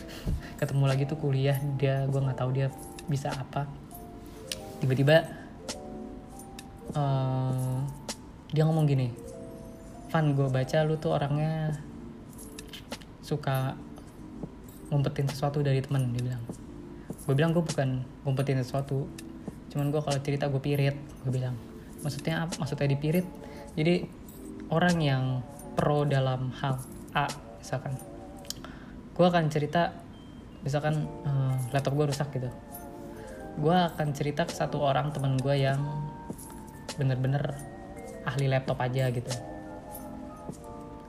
ketemu 0.59 0.83
lagi 0.87 1.03
tuh 1.07 1.17
kuliah 1.19 1.55
dia 1.79 2.07
gue 2.07 2.19
nggak 2.19 2.39
tahu 2.39 2.49
dia 2.55 2.67
bisa 3.11 3.29
apa. 3.33 3.67
Tiba-tiba 4.79 5.27
eh, 6.95 7.77
dia 8.49 8.63
ngomong 8.65 8.85
gini 8.89 9.29
Van 10.09 10.33
gue 10.33 10.49
baca 10.49 10.77
lu 10.89 10.97
tuh 10.97 11.13
orangnya 11.13 11.77
suka 13.21 13.77
ngumpetin 14.89 15.29
sesuatu 15.29 15.61
dari 15.61 15.79
temen 15.79 16.09
dia 16.13 16.33
bilang. 16.33 16.43
Gue 17.25 17.33
bilang 17.37 17.53
gue 17.53 17.61
bukan 17.61 18.01
ngumpetin 18.25 18.61
sesuatu 18.61 19.05
cuman 19.69 19.93
gue 19.93 20.01
kalau 20.01 20.19
cerita 20.25 20.49
gue 20.49 20.61
pirit 20.61 20.97
gue 20.97 21.31
bilang. 21.31 21.53
Maksudnya 22.01 22.49
apa 22.49 22.57
maksudnya 22.57 22.89
dipirit. 22.89 23.25
Jadi 23.77 24.05
orang 24.73 24.97
yang 24.97 25.23
pro 25.77 26.03
dalam 26.09 26.49
hal 26.57 26.81
A 27.13 27.29
misalkan. 27.61 27.93
Gue 29.13 29.25
akan 29.29 29.45
cerita 29.53 29.93
misalkan 30.65 31.05
eh, 31.05 31.55
laptop 31.69 31.93
gue 31.93 32.05
rusak 32.09 32.33
gitu. 32.33 32.49
Gue 33.61 33.75
akan 33.75 34.15
cerita 34.17 34.49
ke 34.49 34.53
satu 34.53 34.81
orang 34.81 35.13
teman 35.13 35.37
gue 35.37 35.53
yang 35.53 35.79
bener-bener 36.97 37.53
ahli 38.25 38.49
laptop 38.49 38.81
aja 38.81 39.07
gitu. 39.13 39.31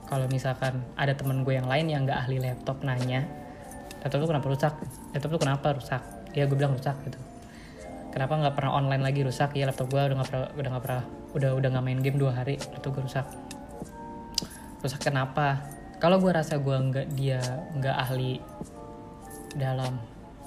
Kalau 0.05 0.27
misalkan 0.27 0.83
ada 0.99 1.15
temen 1.15 1.41
gue 1.47 1.55
yang 1.55 1.65
lain 1.71 1.87
yang 1.87 2.03
nggak 2.03 2.27
ahli 2.27 2.37
laptop 2.43 2.83
nanya 2.83 3.40
laptop 4.01 4.19
lu 4.21 4.27
kenapa 4.27 4.47
rusak? 4.49 4.73
Laptop 5.13 5.29
lu 5.31 5.39
kenapa 5.39 5.67
rusak? 5.77 6.01
Ya 6.33 6.49
gue 6.49 6.57
bilang 6.57 6.73
rusak 6.73 6.97
gitu. 7.05 7.19
Kenapa 8.11 8.33
nggak 8.35 8.53
pernah 8.59 8.71
online 8.75 9.03
lagi 9.05 9.21
rusak? 9.23 9.55
Ya 9.55 9.69
laptop 9.69 9.87
gue 9.87 10.01
udah 10.01 10.15
nggak 10.19 10.29
pernah 10.29 10.47
udah 10.57 10.69
nggak 10.75 10.83
pernah 10.83 11.03
udah 11.31 11.49
udah 11.55 11.69
nggak 11.71 11.85
main 11.85 11.99
game 12.03 12.17
dua 12.19 12.31
hari 12.35 12.59
laptop 12.59 12.97
gue 12.97 13.03
rusak. 13.07 13.25
Rusak 14.83 14.99
kenapa? 14.99 15.63
Kalau 16.01 16.17
gue 16.17 16.31
rasa 16.33 16.57
gue 16.57 16.75
nggak 16.75 17.07
dia 17.13 17.39
nggak 17.77 17.95
ahli 17.95 18.41
dalam 19.53 20.01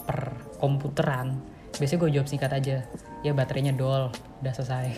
perkomputeran 0.05 1.55
biasanya 1.79 2.01
gue 2.07 2.11
jawab 2.19 2.29
singkat 2.29 2.53
aja. 2.53 2.77
Ya 3.25 3.33
baterainya 3.33 3.73
dol 3.73 4.13
udah 4.45 4.53
selesai. 4.53 4.93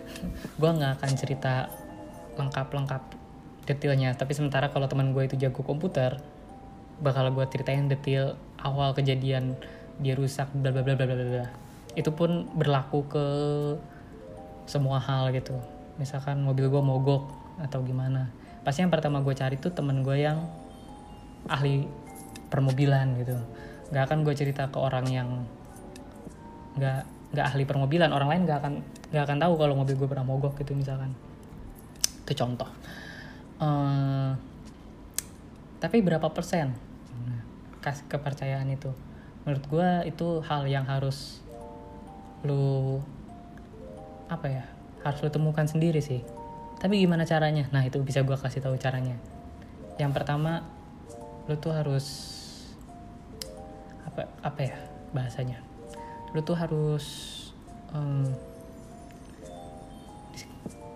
Gue 0.60 0.70
nggak 0.72 0.96
akan 0.96 1.10
cerita 1.12 1.68
lengkap-lengkap 2.40 3.02
detailnya. 3.68 4.16
Tapi 4.16 4.32
sementara 4.32 4.72
kalau 4.72 4.88
teman 4.88 5.12
gue 5.12 5.28
itu 5.28 5.36
jago 5.36 5.60
komputer 5.60 6.16
bakal 7.00 7.28
gue 7.32 7.44
ceritain 7.52 7.84
detail 7.88 8.36
awal 8.60 8.96
kejadian 8.96 9.56
dia 10.00 10.16
rusak 10.16 10.48
bla 10.52 10.72
bla 10.72 10.84
bla 10.84 10.96
bla 10.96 11.06
bla 11.08 11.14
bla. 11.16 11.46
Itu 11.96 12.12
pun 12.12 12.48
berlaku 12.52 13.08
ke 13.08 13.24
semua 14.68 15.00
hal 15.00 15.32
gitu. 15.32 15.56
Misalkan 15.96 16.44
mobil 16.44 16.68
gue 16.68 16.82
mogok 16.82 17.32
atau 17.60 17.80
gimana. 17.80 18.28
Pasti 18.64 18.84
yang 18.84 18.92
pertama 18.92 19.24
gue 19.24 19.32
cari 19.32 19.56
tuh 19.56 19.72
temen 19.72 20.04
gue 20.04 20.16
yang 20.20 20.44
ahli 21.48 21.88
permobilan 22.52 23.16
gitu. 23.24 23.36
Nggak 23.92 24.02
akan 24.12 24.18
gue 24.26 24.34
cerita 24.36 24.68
ke 24.68 24.76
orang 24.76 25.06
yang 25.08 25.28
nggak 26.76 27.00
nggak 27.32 27.46
ahli 27.46 27.64
permobilan. 27.64 28.12
Orang 28.12 28.28
lain 28.28 28.42
nggak 28.44 28.58
akan 28.60 28.74
nggak 29.14 29.24
akan 29.24 29.38
tahu 29.40 29.52
kalau 29.56 29.74
mobil 29.78 29.94
gue 29.96 30.08
pernah 30.08 30.26
mogok 30.26 30.60
gitu 30.60 30.76
misalkan. 30.76 31.16
Itu 32.26 32.32
contoh. 32.36 32.68
Eh, 33.56 34.30
tapi 35.80 35.96
berapa 36.04 36.28
persen 36.28 36.85
kas 37.86 38.02
kepercayaan 38.10 38.66
itu. 38.74 38.90
Menurut 39.46 39.64
gue 39.70 40.10
itu 40.10 40.42
hal 40.42 40.66
yang 40.66 40.82
harus 40.90 41.38
lu 42.42 42.98
apa 44.26 44.50
ya 44.50 44.66
harus 45.06 45.22
lu 45.22 45.30
temukan 45.30 45.70
sendiri 45.70 46.02
sih. 46.02 46.26
Tapi 46.82 46.98
gimana 46.98 47.22
caranya? 47.22 47.70
Nah 47.70 47.86
itu 47.86 48.02
bisa 48.02 48.26
gue 48.26 48.34
kasih 48.34 48.58
tahu 48.58 48.74
caranya. 48.74 49.14
Yang 50.02 50.18
pertama 50.18 50.66
lu 51.46 51.54
tuh 51.62 51.70
harus 51.70 52.06
apa 54.02 54.26
apa 54.42 54.60
ya 54.66 54.76
bahasanya? 55.14 55.62
Lu 56.34 56.42
tuh 56.42 56.58
harus 56.58 57.06
em, 57.94 58.34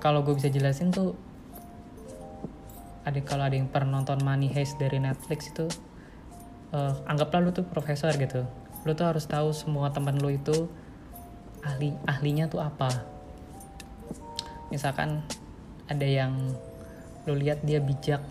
kalau 0.02 0.26
gue 0.26 0.34
bisa 0.34 0.50
jelasin 0.50 0.90
tuh 0.90 1.14
ada 3.06 3.22
kalau 3.22 3.46
ada 3.46 3.54
yang 3.54 3.70
pernah 3.70 4.02
nonton 4.02 4.26
Money 4.26 4.50
Heist 4.50 4.74
dari 4.82 4.98
Netflix 4.98 5.54
itu 5.54 5.70
eh, 6.74 6.94
anggaplah 7.06 7.40
lu 7.42 7.50
tuh 7.54 7.66
profesor 7.66 8.14
gitu. 8.16 8.46
Lu 8.86 8.92
tuh 8.96 9.06
harus 9.06 9.28
tahu 9.28 9.52
semua 9.52 9.92
teman 9.92 10.16
lu 10.16 10.32
itu 10.32 10.70
ahli 11.64 11.92
ahlinya 12.08 12.48
tuh 12.48 12.64
apa. 12.64 12.88
Misalkan 14.72 15.20
ada 15.90 16.06
yang 16.06 16.54
lu 17.28 17.36
lihat 17.36 17.60
dia 17.66 17.82
bijak 17.82 18.22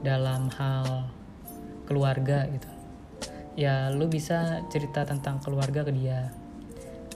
dalam 0.00 0.48
hal 0.56 1.06
keluarga 1.86 2.48
gitu. 2.48 2.70
Ya 3.52 3.92
lu 3.92 4.08
bisa 4.08 4.64
cerita 4.72 5.04
tentang 5.04 5.38
keluarga 5.44 5.84
ke 5.84 5.92
dia. 5.92 6.32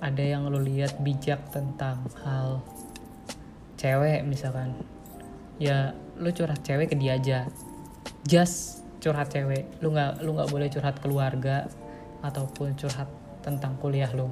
Ada 0.05 0.37
yang 0.37 0.53
lu 0.53 0.61
lihat 0.61 1.01
bijak 1.01 1.49
tentang 1.49 2.05
hal 2.21 2.61
cewek 3.81 4.21
misalkan. 4.29 4.77
Ya 5.57 5.97
lu 6.21 6.29
curhat 6.31 6.61
cewek 6.61 6.93
ke 6.93 6.97
dia 7.01 7.17
aja. 7.17 7.49
Just 8.29 8.86
curhat 9.07 9.31
cewek. 9.31 9.71
Lu 9.79 9.95
nggak 9.95 10.27
lu 10.27 10.35
nggak 10.35 10.51
boleh 10.51 10.67
curhat 10.67 10.99
keluarga 10.99 11.71
ataupun 12.27 12.75
curhat 12.75 13.07
tentang 13.47 13.79
kuliah 13.79 14.11
lu. 14.11 14.27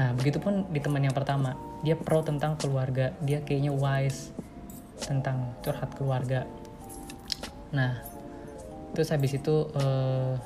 Nah 0.00 0.16
begitupun 0.16 0.72
di 0.72 0.80
teman 0.80 1.04
yang 1.04 1.12
pertama. 1.12 1.52
Dia 1.84 2.00
pro 2.00 2.24
tentang 2.24 2.56
keluarga. 2.56 3.12
Dia 3.20 3.44
kayaknya 3.44 3.76
wise 3.76 4.32
tentang 4.96 5.52
curhat 5.60 5.92
keluarga. 6.00 6.48
Nah 7.76 8.00
terus 8.96 9.12
habis 9.12 9.36
itu 9.36 9.68
uh, 9.76 10.40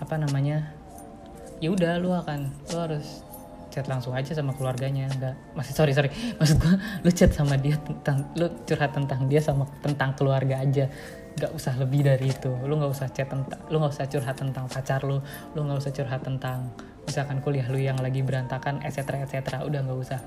apa 0.00 0.16
namanya? 0.16 0.72
Ya 1.60 1.68
udah 1.68 2.00
lu 2.00 2.16
akan 2.16 2.48
lu 2.72 2.76
harus 2.80 3.20
chat 3.68 3.84
langsung 3.84 4.16
aja 4.16 4.32
sama 4.32 4.56
keluarganya. 4.56 5.12
Enggak 5.12 5.36
masih 5.52 5.76
sorry 5.76 5.92
sorry. 5.92 6.08
Maksud 6.40 6.56
gua 6.56 6.80
lu 7.04 7.10
chat 7.12 7.36
sama 7.36 7.60
dia 7.60 7.76
tentang 7.76 8.32
lu 8.32 8.48
curhat 8.64 8.96
tentang 8.96 9.28
dia 9.28 9.44
sama 9.44 9.68
tentang 9.84 10.16
keluarga 10.16 10.64
aja 10.64 10.88
nggak 11.38 11.54
usah 11.54 11.78
lebih 11.78 12.02
dari 12.02 12.34
itu. 12.34 12.50
Lu 12.66 12.74
nggak 12.76 12.90
usah 12.90 13.08
chat 13.14 13.30
tentang 13.30 13.60
lu 13.70 13.78
nggak 13.78 13.94
usah 13.94 14.06
curhat 14.10 14.36
tentang 14.36 14.66
pacar 14.66 15.00
lu 15.06 15.22
lu 15.54 15.60
nggak 15.62 15.78
usah 15.78 15.92
curhat 15.94 16.20
tentang 16.26 16.74
misalkan 17.06 17.38
kuliah 17.40 17.64
lu 17.70 17.78
yang 17.78 17.96
lagi 18.02 18.20
berantakan 18.26 18.82
etc 18.82 19.22
etc 19.22 19.62
udah 19.62 19.80
nggak 19.86 19.98
usah. 19.98 20.20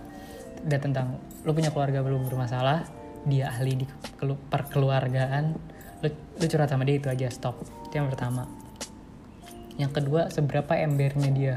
Udah 0.63 0.79
tentang 0.79 1.19
lu 1.43 1.51
punya 1.51 1.69
keluarga 1.75 1.99
belum 1.99 2.31
bermasalah 2.31 2.87
dia 3.27 3.53
ahli 3.53 3.85
di 3.85 3.85
perkeluargaan 4.23 5.53
lu, 6.01 6.09
lu 6.09 6.45
curhat 6.47 6.71
sama 6.71 6.87
dia 6.87 6.97
itu 6.97 7.11
aja 7.11 7.27
stop. 7.29 7.59
Itu 7.91 7.99
yang 7.99 8.09
pertama. 8.09 8.47
Yang 9.77 9.91
kedua 10.01 10.31
seberapa 10.31 10.73
embernya 10.79 11.29
dia. 11.29 11.55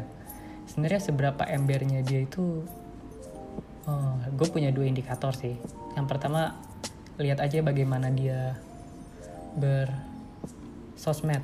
Sebenarnya 0.68 1.00
seberapa 1.00 1.42
embernya 1.46 2.00
dia 2.02 2.24
itu 2.24 2.64
oh, 3.88 4.16
gue 4.20 4.48
punya 4.50 4.74
dua 4.74 4.88
indikator 4.88 5.32
sih. 5.32 5.56
Yang 5.94 6.06
pertama 6.10 6.58
lihat 7.20 7.38
aja 7.38 7.62
bagaimana 7.62 8.10
dia 8.10 8.58
ber 9.54 9.90
sosmed 10.94 11.42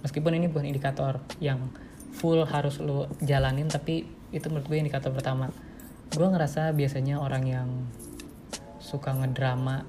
meskipun 0.00 0.36
ini 0.36 0.48
bukan 0.48 0.68
indikator 0.68 1.20
yang 1.40 1.68
full 2.10 2.42
harus 2.44 2.80
lo 2.80 3.06
jalanin 3.22 3.68
tapi 3.68 4.04
itu 4.30 4.46
menurut 4.46 4.66
gue 4.66 4.78
indikator 4.78 5.10
pertama. 5.10 5.50
Gue 6.10 6.26
ngerasa 6.26 6.74
biasanya 6.74 7.22
orang 7.22 7.44
yang 7.46 7.68
suka 8.82 9.14
ngedrama 9.14 9.86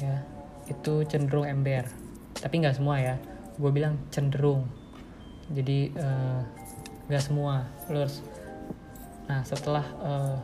ya 0.00 0.24
itu 0.68 1.04
cenderung 1.08 1.48
ember. 1.48 1.88
Tapi 2.36 2.54
nggak 2.60 2.76
semua 2.76 3.00
ya. 3.00 3.16
Gue 3.56 3.72
bilang 3.72 3.96
cenderung. 4.12 4.68
Jadi 5.52 5.92
uh, 5.96 6.40
nggak 7.08 7.22
semua. 7.24 7.64
Lo 7.88 8.04
harus 8.04 8.20
nah 9.26 9.42
setelah 9.42 9.84
uh, 10.00 10.36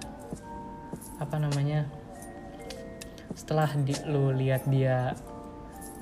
apa 1.20 1.36
namanya? 1.36 1.88
Setelah 3.32 3.72
di, 3.80 3.96
lo 4.08 4.32
lihat 4.32 4.68
dia 4.68 5.16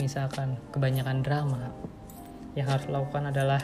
misalkan 0.01 0.57
kebanyakan 0.73 1.21
drama 1.21 1.71
yang 2.59 2.67
harus 2.67 2.89
lakukan 2.91 3.31
adalah 3.31 3.63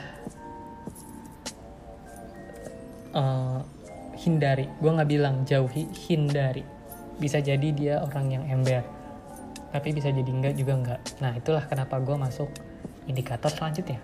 uh, 3.16 3.64
hindari. 4.21 4.69
Gue 4.78 4.93
nggak 4.93 5.11
bilang 5.11 5.43
jauhi 5.49 5.88
hindari. 6.07 6.62
Bisa 7.16 7.40
jadi 7.40 7.69
dia 7.73 8.05
orang 8.05 8.28
yang 8.28 8.45
ember 8.47 8.97
tapi 9.76 9.93
bisa 9.93 10.09
jadi 10.09 10.25
enggak 10.25 10.57
juga 10.57 10.73
enggak 10.73 11.00
nah 11.21 11.37
itulah 11.37 11.61
kenapa 11.69 12.00
gue 12.00 12.16
masuk 12.16 12.49
indikator 13.05 13.52
selanjutnya. 13.52 14.00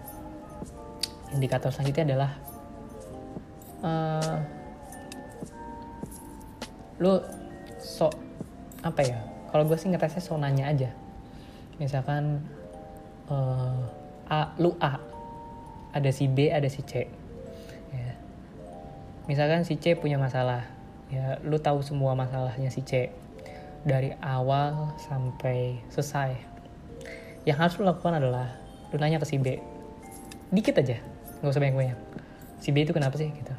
Indikator 1.32 1.72
selanjutnya 1.72 2.04
adalah 2.12 2.30
uh, 3.80 4.36
lu 7.00 7.18
sok 7.80 8.12
apa 8.84 9.00
ya? 9.00 9.18
Kalau 9.48 9.64
gue 9.64 9.76
sih 9.80 9.88
ngetesnya 9.88 10.20
so 10.20 10.36
nanya 10.36 10.68
aja 10.68 10.92
misalkan 11.76 12.44
uh, 13.28 13.84
A 14.28 14.52
lu 14.58 14.76
A. 14.80 15.00
Ada 15.92 16.08
si 16.08 16.24
B 16.28 16.48
ada 16.48 16.68
si 16.72 16.80
C. 16.84 17.04
Ya. 17.92 18.16
misalkan 19.28 19.68
si 19.68 19.76
C 19.76 19.92
punya 19.92 20.16
masalah 20.16 20.64
ya 21.12 21.36
lu 21.44 21.60
tahu 21.60 21.84
semua 21.84 22.16
masalahnya 22.16 22.72
si 22.72 22.80
C. 22.84 23.12
Dari 23.84 24.14
awal 24.22 24.94
sampai 24.96 25.82
selesai. 25.92 26.38
Yang 27.44 27.58
harus 27.58 27.74
lu 27.80 27.84
lakukan 27.84 28.16
adalah 28.16 28.56
lu 28.88 28.96
nanya 28.96 29.20
ke 29.20 29.26
si 29.28 29.36
B. 29.36 29.60
Dikit 30.52 30.80
aja 30.80 31.00
nggak 31.42 31.50
usah 31.50 31.58
banyak 31.58 31.74
banyak 31.74 31.98
si 32.62 32.70
B 32.70 32.86
itu 32.86 32.94
kenapa 32.94 33.18
sih 33.18 33.34
gitu. 33.34 33.52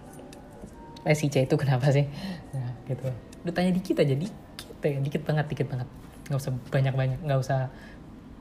Eh 1.04 1.16
si 1.20 1.28
C 1.28 1.44
itu 1.44 1.60
kenapa 1.60 1.92
sih? 1.92 2.08
Nah 2.56 2.72
gitu. 2.88 3.12
Lu 3.44 3.52
tanya 3.52 3.76
dikit 3.76 4.00
aja 4.00 4.16
dikit 4.16 4.80
ya 4.80 5.00
dikit 5.04 5.22
banget 5.28 5.46
dikit 5.52 5.68
banget. 5.68 5.88
Nggak 6.32 6.40
usah 6.40 6.52
banyak 6.72 6.96
banyak 6.96 7.20
nggak 7.28 7.40
usah 7.44 7.68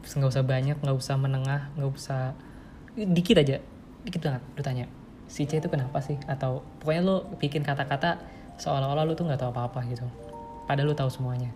nggak 0.03 0.31
usah 0.35 0.45
banyak 0.45 0.77
nggak 0.83 0.97
usah 0.99 1.15
menengah 1.17 1.71
nggak 1.79 1.91
usah 1.91 2.35
dikit 2.95 3.39
aja 3.39 3.63
dikit 4.03 4.21
banget 4.21 4.43
lu 4.59 4.63
tanya 4.63 4.87
si 5.33 5.49
C 5.49 5.65
itu 5.65 5.69
kenapa 5.73 6.05
sih? 6.05 6.21
Atau 6.29 6.61
pokoknya 6.85 7.01
lu 7.01 7.17
bikin 7.41 7.65
kata-kata 7.65 8.21
seolah-olah 8.61 9.09
lu 9.09 9.17
tuh 9.17 9.25
nggak 9.25 9.41
tahu 9.41 9.51
apa-apa 9.57 9.81
gitu 9.89 10.05
padahal 10.69 10.93
lu 10.93 10.95
tahu 10.95 11.09
semuanya. 11.09 11.49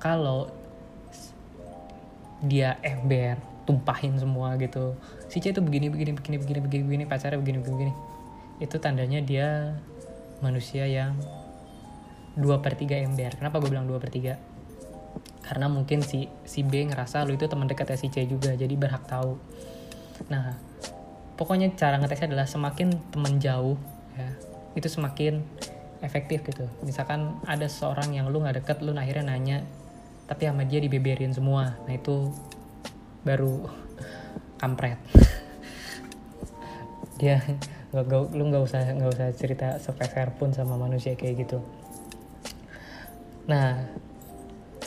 Kalau 0.00 0.48
dia 2.40 2.80
ember 2.80 3.36
tumpahin 3.68 4.18
semua 4.18 4.58
gitu 4.58 4.98
si 5.30 5.38
C 5.38 5.54
itu 5.54 5.62
begini 5.62 5.92
begini 5.92 6.16
begini 6.16 6.36
begini 6.40 6.58
begini 6.64 6.82
begini 6.82 7.04
pacarnya 7.06 7.38
begini 7.38 7.62
begini 7.62 7.94
itu 8.58 8.74
tandanya 8.82 9.22
dia 9.22 9.78
manusia 10.42 10.88
yang 10.88 11.14
dua 12.34 12.64
per 12.64 12.80
tiga 12.80 12.96
ember. 12.96 13.36
Kenapa 13.36 13.60
gue 13.60 13.68
bilang 13.68 13.84
dua 13.84 14.00
per 14.00 14.08
tiga 14.08 14.40
karena 15.42 15.66
mungkin 15.68 16.00
si 16.00 16.30
si 16.46 16.64
B 16.64 16.86
ngerasa 16.88 17.26
lu 17.26 17.36
itu 17.36 17.50
teman 17.50 17.68
dekat 17.68 17.92
si 17.98 18.08
C 18.08 18.24
juga 18.24 18.54
jadi 18.54 18.72
berhak 18.72 19.04
tahu. 19.04 19.36
Nah 20.30 20.56
pokoknya 21.36 21.74
cara 21.74 21.98
ngetesnya 21.98 22.32
adalah 22.32 22.46
semakin 22.46 22.94
teman 23.10 23.42
jauh 23.42 23.76
ya 24.14 24.28
itu 24.78 24.88
semakin 24.88 25.42
efektif 26.00 26.46
gitu. 26.46 26.66
Misalkan 26.86 27.36
ada 27.44 27.68
seorang 27.68 28.14
yang 28.16 28.30
lu 28.32 28.40
nggak 28.40 28.64
deket 28.64 28.80
lu 28.80 28.94
akhirnya 28.96 29.34
nanya 29.34 29.66
tapi 30.30 30.48
sama 30.48 30.64
dia 30.64 30.80
dibeberin 30.80 31.34
semua. 31.34 31.76
Nah 31.84 31.92
itu 31.92 32.32
baru 33.26 33.68
kampret. 34.62 34.98
Dia 37.22 37.38
gak, 37.94 38.08
gak, 38.10 38.34
lu 38.34 38.50
nggak 38.50 38.66
usah 38.66 38.82
nggak 38.82 39.10
usah 39.14 39.28
cerita 39.36 39.78
sepeser 39.78 40.34
pun 40.34 40.50
sama 40.50 40.74
manusia 40.74 41.14
kayak 41.14 41.46
gitu. 41.46 41.62
Nah 43.46 43.78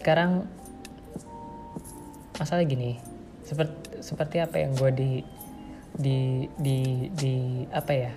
sekarang 0.06 0.46
masalah 2.38 2.62
gini 2.62 3.02
seperti 3.42 4.06
seperti 4.06 4.38
apa 4.38 4.62
yang 4.62 4.78
gue 4.78 4.92
di 4.94 5.12
di 5.98 6.20
di 6.62 6.78
di 7.10 7.36
apa 7.74 7.90
ya 7.90 8.14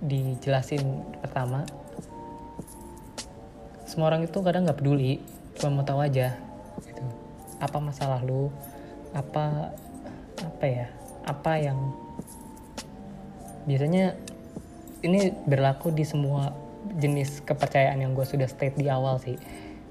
dijelasin 0.00 0.80
pertama 1.20 1.68
semua 3.84 4.08
orang 4.08 4.24
itu 4.24 4.40
kadang 4.40 4.64
nggak 4.64 4.80
peduli 4.80 5.20
cuma 5.60 5.80
mau 5.80 5.84
tahu 5.84 6.00
aja 6.00 6.32
gitu. 6.80 7.04
Apa 7.60 7.76
masalah 7.76 8.24
lu? 8.24 8.48
Apa 9.12 9.76
apa 10.40 10.64
ya 10.64 10.88
apa 11.28 11.60
yang 11.60 11.92
biasanya 13.68 14.16
ini 15.04 15.28
berlaku 15.44 15.92
di 15.92 16.08
semua 16.08 16.56
jenis 16.96 17.44
kepercayaan 17.44 18.00
yang 18.00 18.16
gue 18.16 18.24
sudah 18.24 18.48
state 18.48 18.80
di 18.80 18.88
awal 18.88 19.20
sih 19.20 19.36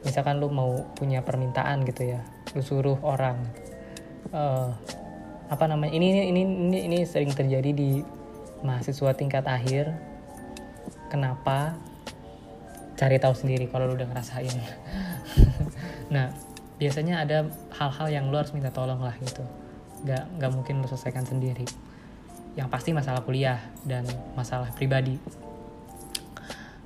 misalkan 0.05 0.37
lu 0.37 0.51
mau 0.51 0.85
punya 0.93 1.25
permintaan 1.25 1.85
gitu 1.87 2.17
ya 2.17 2.21
lu 2.53 2.61
suruh 2.61 2.97
orang 3.01 3.41
uh, 4.33 4.73
apa 5.47 5.63
namanya 5.71 5.95
ini 5.95 6.27
ini 6.27 6.41
ini 6.43 6.79
ini 6.91 6.97
sering 7.07 7.31
terjadi 7.31 7.71
di 7.71 8.03
mahasiswa 8.61 9.11
tingkat 9.13 9.45
akhir. 9.45 9.93
Kenapa? 11.07 11.77
Cari 12.97 13.21
tahu 13.21 13.31
sendiri 13.37 13.69
kalau 13.69 13.87
lu 13.91 13.95
udah 13.99 14.07
ngerasain. 14.09 14.55
Nah 16.07 16.31
biasanya 16.79 17.27
ada 17.27 17.51
hal-hal 17.75 18.07
yang 18.07 18.31
lu 18.31 18.39
harus 18.39 18.55
minta 18.55 18.71
tolong 18.71 19.03
lah 19.03 19.11
gitu. 19.19 19.43
Nggak 20.07 20.23
nggak 20.39 20.51
mungkin 20.55 20.79
lu 20.79 20.87
selesaikan 20.87 21.27
sendiri. 21.27 21.67
Yang 22.55 22.67
pasti 22.71 22.95
masalah 22.95 23.27
kuliah 23.27 23.59
dan 23.83 24.07
masalah 24.31 24.71
pribadi. 24.71 25.19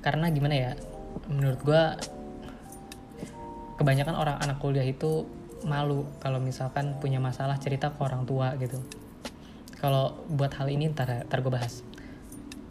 Karena 0.02 0.26
gimana 0.34 0.54
ya 0.58 0.70
menurut 1.30 1.60
gue 1.62 1.82
kebanyakan 3.82 4.14
orang 4.14 4.38
anak 4.38 4.62
kuliah 4.62 4.86
itu 4.86 5.26
malu 5.66 6.06
kalau 6.22 6.38
misalkan 6.38 6.94
punya 7.02 7.18
masalah 7.18 7.58
cerita 7.58 7.90
ke 7.90 7.98
orang 7.98 8.22
tua 8.22 8.54
gitu. 8.62 8.78
Kalau 9.82 10.22
buat 10.30 10.54
hal 10.54 10.70
ini 10.70 10.86
ntar, 10.94 11.26
ntar 11.26 11.42
gue 11.42 11.50
bahas. 11.50 11.82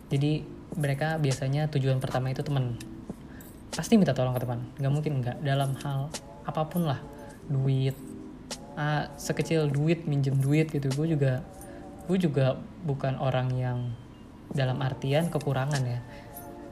Jadi 0.08 0.48
mereka 0.80 1.20
biasanya 1.20 1.68
tujuan 1.68 2.00
pertama 2.00 2.32
itu 2.32 2.40
teman 2.48 2.80
pasti 3.72 4.00
minta 4.00 4.16
tolong 4.16 4.36
ke 4.36 4.42
teman 4.44 4.64
nggak 4.80 4.92
mungkin 4.92 5.14
nggak. 5.20 5.38
Dalam 5.44 5.76
hal 5.84 6.08
apa 6.48 6.64
pun 6.72 6.88
lah 6.88 7.04
duit 7.52 7.96
ah, 8.80 9.12
sekecil 9.20 9.68
duit 9.68 10.08
minjem 10.08 10.40
duit 10.40 10.72
gitu. 10.72 10.88
Gue 10.96 11.12
juga 11.12 11.44
gue 12.08 12.16
juga 12.16 12.56
bukan 12.88 13.20
orang 13.20 13.52
yang 13.60 13.80
dalam 14.56 14.80
artian 14.80 15.28
kekurangan 15.28 15.84
ya. 15.84 16.00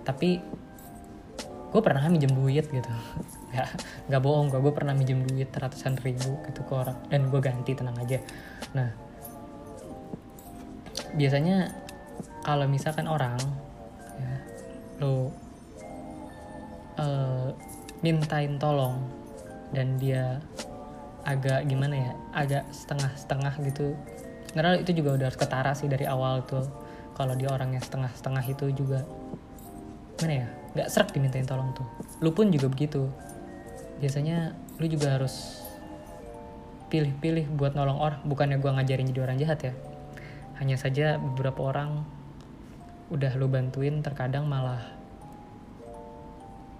Tapi 0.08 0.39
gue 1.75 1.82
pernah 1.84 2.08
minjem 2.08 2.32
duit 2.32 2.63
gitu 2.71 2.93
nggak 3.50 3.70
nggak 4.10 4.22
bohong 4.22 4.54
gue 4.54 4.60
gue 4.62 4.74
pernah 4.74 4.94
minjem 4.94 5.26
duit 5.26 5.50
ratusan 5.50 5.98
ribu 6.02 6.38
gitu 6.50 6.62
ke 6.66 6.74
orang 6.74 6.98
dan 7.10 7.30
gue 7.30 7.40
ganti 7.42 7.72
tenang 7.74 7.98
aja. 7.98 8.22
Nah 8.78 8.90
biasanya 11.18 11.74
kalau 12.46 12.70
misalkan 12.70 13.10
orang 13.10 13.38
ya, 14.22 14.36
lo 15.02 15.34
uh, 17.02 17.50
mintain 18.06 18.62
tolong 18.62 19.02
dan 19.74 19.98
dia 19.98 20.42
agak 21.26 21.66
gimana 21.70 21.96
ya 21.98 22.12
agak 22.34 22.64
setengah-setengah 22.74 23.54
gitu 23.70 23.94
karena 24.54 24.82
itu 24.82 24.92
juga 24.98 25.14
udah 25.14 25.26
harus 25.30 25.40
ketara 25.40 25.72
sih 25.78 25.86
dari 25.86 26.10
awal 26.10 26.42
tuh. 26.46 26.66
Kalau 27.14 27.36
dia 27.36 27.52
orangnya 27.52 27.84
setengah-setengah 27.84 28.44
itu 28.48 28.66
juga 28.72 29.04
mana 30.24 30.34
ya 30.46 30.48
nggak 30.76 30.88
serak 30.90 31.10
dimintain 31.12 31.46
tolong 31.46 31.76
tuh. 31.76 31.86
Lu 32.24 32.32
pun 32.32 32.50
juga 32.50 32.72
begitu 32.72 33.12
biasanya 34.00 34.56
lu 34.80 34.88
juga 34.88 35.20
harus 35.20 35.60
pilih-pilih 36.90 37.52
buat 37.54 37.78
nolong 37.78 38.00
orang. 38.02 38.22
Bukannya 38.26 38.58
gua 38.58 38.80
ngajarin 38.80 39.12
jadi 39.14 39.22
orang 39.24 39.38
jahat 39.38 39.60
ya. 39.62 39.74
Hanya 40.58 40.76
saja 40.76 41.22
beberapa 41.22 41.70
orang 41.70 42.04
udah 43.10 43.34
lu 43.38 43.50
bantuin 43.50 44.06
terkadang 44.06 44.46
malah 44.46 44.86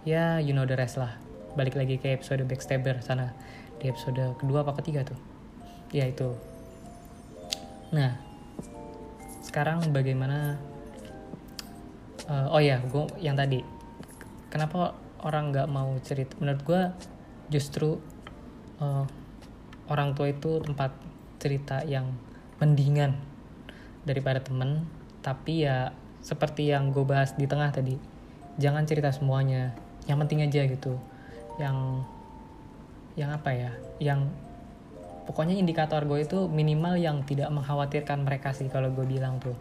ya 0.06 0.38
you 0.38 0.54
know 0.54 0.66
the 0.66 0.76
rest 0.76 0.98
lah. 0.98 1.16
Balik 1.58 1.76
lagi 1.78 2.00
ke 2.00 2.16
episode 2.16 2.42
backstabber 2.48 3.02
sana. 3.06 3.36
Di 3.80 3.92
episode 3.92 4.20
kedua 4.40 4.64
apa 4.66 4.76
ketiga 4.82 5.06
tuh? 5.06 5.18
Ya 5.94 6.08
itu. 6.10 6.36
Nah 7.94 8.18
sekarang 9.46 9.90
bagaimana 9.90 10.62
uh, 12.30 12.54
oh 12.54 12.62
ya 12.62 12.78
gue 12.86 13.06
yang 13.22 13.34
tadi. 13.34 13.66
Kenapa 14.50 14.98
orang 15.24 15.52
nggak 15.52 15.68
mau 15.70 15.92
cerita. 16.04 16.36
Menurut 16.40 16.62
gue 16.64 16.82
justru 17.50 18.00
uh, 18.80 19.06
orang 19.90 20.14
tua 20.14 20.32
itu 20.32 20.62
tempat 20.64 20.94
cerita 21.42 21.82
yang 21.84 22.12
mendingan 22.60 23.16
daripada 24.04 24.40
temen. 24.44 24.86
Tapi 25.20 25.68
ya 25.68 25.92
seperti 26.20 26.72
yang 26.72 26.92
gue 26.92 27.04
bahas 27.08 27.32
di 27.36 27.48
tengah 27.48 27.72
tadi 27.72 27.96
jangan 28.60 28.84
cerita 28.88 29.10
semuanya. 29.10 29.76
Yang 30.06 30.18
penting 30.26 30.40
aja 30.44 30.62
gitu. 30.68 30.94
Yang 31.58 31.78
yang 33.16 33.30
apa 33.36 33.52
ya? 33.52 33.72
Yang 34.00 34.32
pokoknya 35.28 35.56
indikator 35.60 36.04
gue 36.08 36.24
itu 36.24 36.48
minimal 36.52 37.00
yang 37.00 37.24
tidak 37.28 37.52
mengkhawatirkan 37.52 38.24
mereka 38.24 38.52
sih 38.56 38.68
kalau 38.72 38.92
gue 38.92 39.08
bilang 39.08 39.40
tuh. 39.40 39.56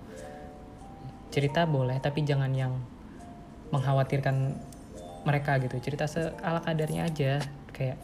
Cerita 1.28 1.68
boleh 1.68 1.98
tapi 2.02 2.26
jangan 2.26 2.50
yang 2.54 2.74
mengkhawatirkan 3.68 4.56
mereka 5.26 5.58
gitu 5.62 5.78
cerita 5.82 6.06
seala 6.06 6.60
kadarnya 6.62 7.08
aja. 7.08 7.42
Kayak 7.74 7.98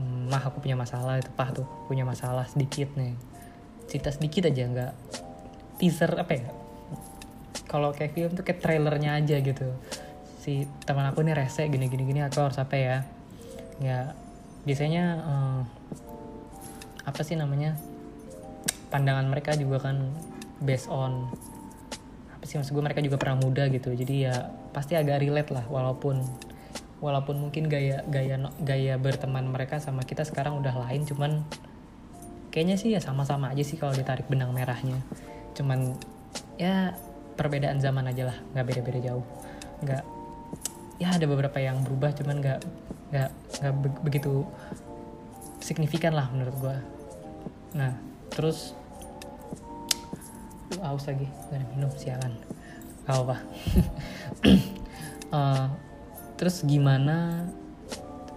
hmm, 0.00 0.32
mah 0.32 0.42
aku 0.42 0.64
punya 0.64 0.76
masalah 0.76 1.20
itu 1.20 1.30
pah 1.32 1.52
tuh 1.52 1.68
punya 1.86 2.02
masalah 2.02 2.48
sedikit 2.48 2.92
nih. 2.96 3.16
Cerita 3.88 4.10
sedikit 4.12 4.48
aja 4.48 4.62
nggak 4.68 4.92
teaser 5.80 6.14
apa 6.14 6.32
ya 6.36 6.46
kalau 7.72 7.88
kayak 7.96 8.12
film 8.12 8.36
tuh 8.36 8.44
kayak 8.44 8.60
trailernya 8.60 9.16
aja 9.16 9.40
gitu. 9.40 9.72
Si 10.36 10.68
teman 10.84 11.08
aku 11.08 11.24
nih 11.24 11.32
rese 11.32 11.64
gini 11.72 11.88
gini 11.88 12.04
gini 12.04 12.20
aku 12.20 12.44
harus 12.44 12.60
apa 12.60 12.76
ya 12.76 12.96
ya 13.80 14.12
biasanya 14.68 15.04
uh, 15.24 15.60
apa 17.08 17.20
sih 17.24 17.34
namanya 17.34 17.74
pandangan 18.92 19.24
mereka 19.26 19.56
juga 19.56 19.88
kan 19.88 20.12
based 20.60 20.92
on 20.92 21.32
apa 22.36 22.44
sih 22.44 22.60
maksud 22.60 22.76
gue 22.76 22.84
mereka 22.84 23.00
juga 23.00 23.16
pernah 23.16 23.40
muda 23.40 23.72
gitu. 23.72 23.96
Jadi 23.96 24.28
ya 24.28 24.52
pasti 24.72 24.96
agak 24.96 25.20
relate 25.20 25.52
lah 25.52 25.64
walaupun 25.68 26.24
walaupun 27.04 27.36
mungkin 27.38 27.68
gaya 27.68 28.02
gaya 28.08 28.40
gaya 28.62 28.94
berteman 28.96 29.48
mereka 29.50 29.78
sama 29.78 30.06
kita 30.06 30.24
sekarang 30.24 30.58
udah 30.58 30.74
lain 30.88 31.04
cuman 31.04 31.44
kayaknya 32.52 32.76
sih 32.76 32.92
ya 32.92 33.00
sama-sama 33.00 33.48
aja 33.48 33.64
sih 33.64 33.80
kalau 33.80 33.96
ditarik 33.96 34.28
benang 34.28 34.52
merahnya. 34.52 35.00
Cuman 35.56 35.96
ya 36.60 36.92
perbedaan 37.34 37.80
zaman 37.80 38.12
aja 38.12 38.28
lah 38.28 38.36
nggak 38.52 38.66
beda-beda 38.68 39.00
jauh. 39.00 39.24
Nggak 39.80 40.04
ya 41.00 41.08
ada 41.16 41.26
beberapa 41.26 41.58
yang 41.58 41.82
berubah 41.82 42.14
cuman 42.14 42.36
nggak 42.38 42.60
nggak 43.10 43.30
nggak 43.58 43.72
be 43.82 43.88
begitu 44.06 44.46
signifikan 45.58 46.14
lah 46.14 46.30
menurut 46.30 46.54
gue 46.62 46.76
nah 47.74 47.98
terus 48.30 48.78
haus 50.78 51.10
lagi 51.10 51.26
gak 51.50 51.58
ada 51.58 51.66
minum 51.74 51.90
sialan 51.98 52.32
gak 53.06 53.18
apa? 53.22 53.36
Uh, 55.32 55.66
terus 56.38 56.66
gimana 56.66 57.46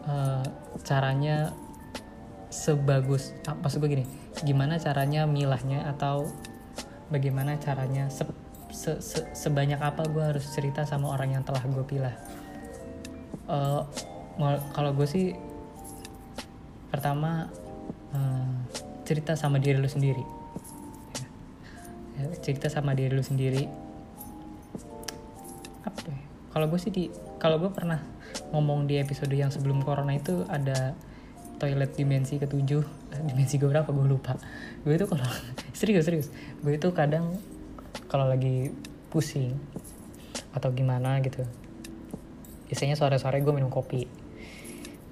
uh, 0.05 0.45
caranya 0.85 1.53
sebagus 2.53 3.33
ah, 3.49 3.57
maksud 3.57 3.81
gue 3.81 3.99
gini 3.99 4.05
gimana 4.45 4.77
caranya 4.77 5.25
milahnya 5.25 5.89
atau 5.89 6.29
bagaimana 7.09 7.57
caranya 7.57 8.07
se, 8.13 8.23
se, 8.69 9.01
se, 9.01 9.25
sebanyak 9.33 9.81
apa 9.81 10.05
gue 10.05 10.21
harus 10.21 10.45
cerita 10.53 10.85
sama 10.85 11.09
orang 11.09 11.33
yang 11.33 11.43
telah 11.43 11.65
gue 11.65 11.81
pilih 11.81 12.13
uh, 13.49 13.83
kalau 14.71 14.91
gue 14.93 15.07
sih 15.09 15.33
pertama 16.93 17.49
uh, 18.13 18.53
cerita 19.05 19.37
sama 19.37 19.61
diri 19.61 19.77
lu 19.77 19.87
sendiri. 19.87 20.23
Ya, 22.15 22.31
cerita 22.39 22.71
sama 22.71 22.95
diri 22.95 23.11
lu 23.11 23.19
sendiri 23.19 23.84
apa 25.85 26.01
ya 26.09 26.35
kalau 26.55 26.71
gue 26.71 26.79
sih 26.79 26.87
di 26.87 27.11
kalau 27.35 27.59
gue 27.59 27.67
pernah 27.67 27.99
ngomong 28.55 28.87
di 28.87 28.95
episode 28.95 29.35
yang 29.35 29.51
sebelum 29.51 29.83
corona 29.83 30.15
itu 30.15 30.47
ada 30.47 30.95
toilet 31.59 31.91
dimensi 31.99 32.39
ketujuh. 32.39 32.83
Eh, 33.11 33.21
dimensi 33.27 33.59
gue 33.59 33.67
berapa? 33.67 33.91
Gue 33.91 34.07
lupa. 34.07 34.39
Gue 34.87 34.95
itu 34.95 35.03
kalau 35.03 35.27
serius 35.75 36.07
serius. 36.07 36.31
Gue 36.63 36.79
itu 36.79 36.87
kadang 36.95 37.35
kalau 38.07 38.31
lagi 38.31 38.71
pusing 39.11 39.51
atau 40.55 40.71
gimana 40.71 41.19
gitu 41.19 41.43
biasanya 42.71 42.95
sore-sore 42.95 43.43
gue 43.43 43.53
minum 43.53 43.67
kopi. 43.67 44.07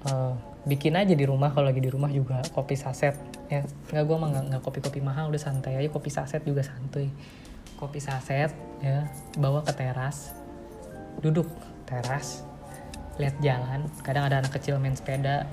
Uh, 0.04 0.36
bikin 0.64 0.96
aja 0.96 1.12
di 1.12 1.24
rumah 1.28 1.52
kalau 1.52 1.68
lagi 1.68 1.80
di 1.80 1.92
rumah 1.92 2.08
juga 2.08 2.40
kopi 2.56 2.72
saset. 2.72 3.14
Ya 3.52 3.68
nggak 3.92 4.04
gue 4.08 4.16
mah 4.16 4.28
nggak 4.32 4.62
kopi 4.64 4.80
kopi 4.80 5.04
mahal 5.04 5.28
udah 5.28 5.40
santai 5.40 5.76
aja. 5.76 5.88
Kopi 5.92 6.08
saset 6.08 6.40
juga 6.40 6.64
santuy. 6.64 7.12
Kopi 7.76 8.00
saset 8.00 8.48
ya 8.80 9.08
bawa 9.36 9.60
ke 9.60 9.72
teras 9.76 10.43
duduk 11.20 11.46
teras 11.84 12.42
lihat 13.20 13.38
jalan 13.38 13.86
kadang 14.02 14.26
ada 14.26 14.42
anak 14.42 14.52
kecil 14.58 14.78
main 14.82 14.96
sepeda 14.98 15.46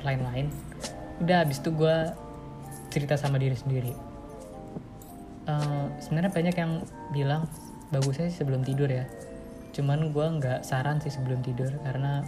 lain-lain. 0.00 0.48
Udah 1.20 1.44
abis 1.44 1.60
itu 1.60 1.70
gue 1.72 1.96
cerita 2.88 3.14
sama 3.20 3.36
diri 3.36 3.54
sendiri. 3.54 3.92
Uh, 5.42 5.90
sebenarnya 5.98 6.32
banyak 6.32 6.56
yang 6.56 6.72
bilang 7.10 7.50
bagusnya 7.92 8.30
sih 8.32 8.42
sebelum 8.42 8.64
tidur 8.64 8.88
ya. 8.88 9.04
Cuman 9.76 10.10
gue 10.12 10.26
nggak 10.40 10.64
saran 10.64 11.00
sih 11.04 11.12
sebelum 11.12 11.44
tidur 11.44 11.72
karena 11.84 12.24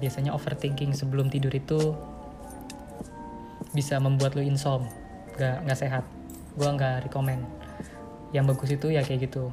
biasanya 0.00 0.32
overthinking 0.32 0.96
sebelum 0.96 1.28
tidur 1.28 1.52
itu 1.52 1.94
bisa 3.70 4.00
membuat 4.02 4.34
lo 4.34 4.42
insom 4.42 4.88
gak 5.38 5.62
nggak 5.62 5.78
sehat. 5.78 6.04
Gue 6.58 6.66
nggak 6.66 7.06
rekomend 7.06 7.46
yang 8.30 8.46
bagus 8.46 8.70
itu 8.74 8.90
ya 8.90 9.02
kayak 9.02 9.30
gitu 9.30 9.50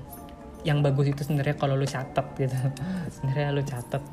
yang 0.65 0.81
bagus 0.81 1.13
itu 1.13 1.21
sebenarnya 1.21 1.55
kalau 1.59 1.77
lo 1.77 1.85
catet 1.85 2.27
gitu. 2.37 2.57
Sebenarnya 3.13 3.49
lo 3.53 3.61
catet 3.61 4.03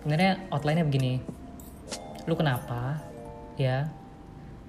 sebenarnya 0.00 0.48
outline-nya 0.48 0.84
begini. 0.88 1.20
Lu 2.24 2.34
kenapa? 2.36 3.00
Ya. 3.60 3.92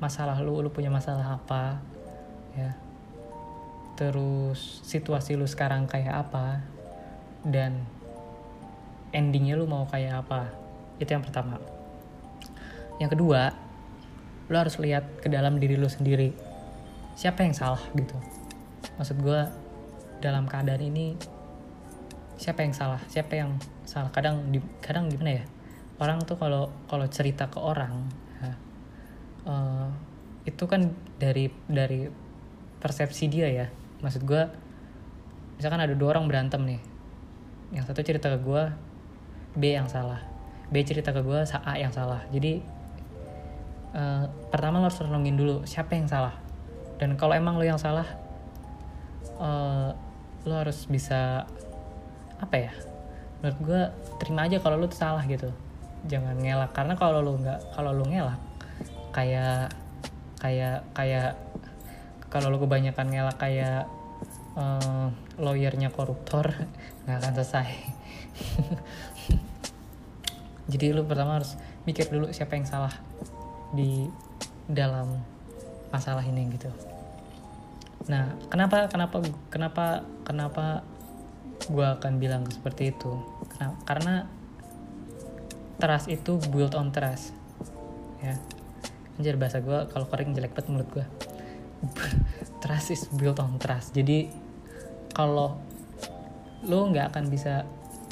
Masalah 0.03 0.39
lu 0.43 0.59
lu 0.59 0.69
punya 0.73 0.91
masalah 0.91 1.39
apa? 1.39 1.79
Ya. 2.55 2.75
Terus 3.95 4.83
situasi 4.83 5.39
lu 5.39 5.47
sekarang 5.47 5.87
kayak 5.87 6.27
apa? 6.27 6.59
Dan 7.47 7.87
endingnya 9.15 9.55
lu 9.55 9.67
mau 9.67 9.87
kayak 9.87 10.27
apa? 10.27 10.51
Itu 10.99 11.15
yang 11.15 11.23
pertama. 11.23 11.59
Yang 12.99 13.17
kedua 13.17 13.55
lo 14.51 14.55
harus 14.59 14.75
lihat 14.83 15.23
ke 15.23 15.31
dalam 15.31 15.63
diri 15.63 15.79
lo 15.79 15.87
sendiri. 15.87 16.35
Siapa 17.15 17.47
yang 17.47 17.55
salah 17.55 17.79
gitu? 17.95 18.15
Maksud 18.99 19.15
gue 19.23 19.39
dalam 20.21 20.45
keadaan 20.45 20.85
ini 20.85 21.17
siapa 22.37 22.61
yang 22.61 22.73
salah? 22.73 23.01
Siapa 23.09 23.33
yang 23.37 23.57
salah? 23.85 24.13
Kadang 24.13 24.49
kadang 24.81 25.09
gimana 25.09 25.41
ya? 25.41 25.45
Orang 26.01 26.25
tuh 26.25 26.37
kalau 26.37 26.69
kalau 26.89 27.05
cerita 27.09 27.49
ke 27.49 27.61
orang 27.61 28.09
ya, 28.41 28.53
uh, 29.45 29.89
itu 30.45 30.63
kan 30.65 30.93
dari 31.21 31.49
dari 31.69 32.09
persepsi 32.81 33.29
dia 33.29 33.49
ya. 33.49 33.67
Maksud 34.01 34.25
gue 34.25 34.43
misalkan 35.61 35.81
ada 35.81 35.93
dua 35.93 36.17
orang 36.17 36.25
berantem 36.25 36.61
nih. 36.65 36.81
Yang 37.77 37.93
satu 37.93 38.01
cerita 38.01 38.33
ke 38.33 38.41
gue 38.41 38.63
B 39.53 39.77
yang 39.77 39.85
salah. 39.85 40.25
B 40.73 40.81
cerita 40.81 41.13
ke 41.13 41.21
gue 41.21 41.45
A 41.45 41.73
yang 41.77 41.93
salah. 41.93 42.25
Jadi 42.33 42.61
uh, 43.93 44.25
pertama 44.49 44.81
lo 44.81 44.89
harus 44.89 44.97
renungin 44.97 45.37
dulu 45.37 45.61
siapa 45.69 45.93
yang 45.93 46.09
salah. 46.09 46.33
Dan 46.97 47.13
kalau 47.17 47.37
emang 47.37 47.61
lo 47.61 47.65
yang 47.65 47.77
salah 47.77 48.05
uh, 49.37 49.93
lo 50.45 50.57
harus 50.57 50.89
bisa 50.89 51.45
apa 52.41 52.55
ya 52.57 52.73
menurut 53.41 53.59
gue 53.61 53.81
terima 54.21 54.45
aja 54.45 54.61
kalau 54.61 54.77
lo 54.77 54.85
tuh 54.85 55.01
salah 55.01 55.25
gitu. 55.25 55.49
Jangan 56.05 56.37
ngelak 56.37 56.73
karena 56.73 56.93
kalau 56.97 57.21
lo 57.25 57.37
nggak 57.41 57.73
kalau 57.73 57.91
lo 57.93 58.05
ngelak 58.05 58.37
kayak 59.13 59.73
kayak 60.37 60.85
kayak 60.93 61.35
kalau 62.29 62.53
lo 62.53 62.61
kebanyakan 62.61 63.07
ngelak 63.09 63.37
kayak 63.41 63.89
uh, 64.57 65.09
lawyernya 65.41 65.89
koruptor 65.89 66.53
nggak 67.05 67.17
akan 67.17 67.33
selesai. 67.41 67.69
Jadi 70.71 70.93
lu 70.93 71.03
pertama 71.03 71.41
harus 71.41 71.57
mikir 71.89 72.13
dulu 72.13 72.29
siapa 72.29 72.55
yang 72.55 72.69
salah 72.69 72.93
di 73.73 74.05
dalam 74.69 75.17
masalah 75.91 76.23
ini 76.23 76.47
gitu 76.55 76.71
nah 78.09 78.33
kenapa 78.49 78.89
kenapa 78.89 79.21
kenapa 79.53 79.85
kenapa 80.25 80.65
gue 81.69 81.85
akan 81.85 82.17
bilang 82.17 82.43
seperti 82.49 82.89
itu? 82.89 83.21
Karena, 83.53 83.77
karena 83.85 84.15
trust 85.77 86.09
itu 86.09 86.41
build 86.49 86.73
on 86.73 86.89
trust. 86.89 87.37
Ya. 88.21 88.41
Anjir 89.17 89.37
bahasa 89.37 89.61
gue 89.61 89.85
kalau 89.93 90.09
kering 90.09 90.33
jelek 90.33 90.57
banget 90.57 90.67
menurut 90.73 90.89
gue 90.89 91.05
trust 92.65 92.89
is 92.89 93.05
built 93.13 93.37
on 93.37 93.61
trust. 93.61 93.93
Jadi 93.93 94.33
kalau 95.13 95.61
lo 96.65 96.79
nggak 96.89 97.13
akan 97.13 97.25
bisa 97.29 97.65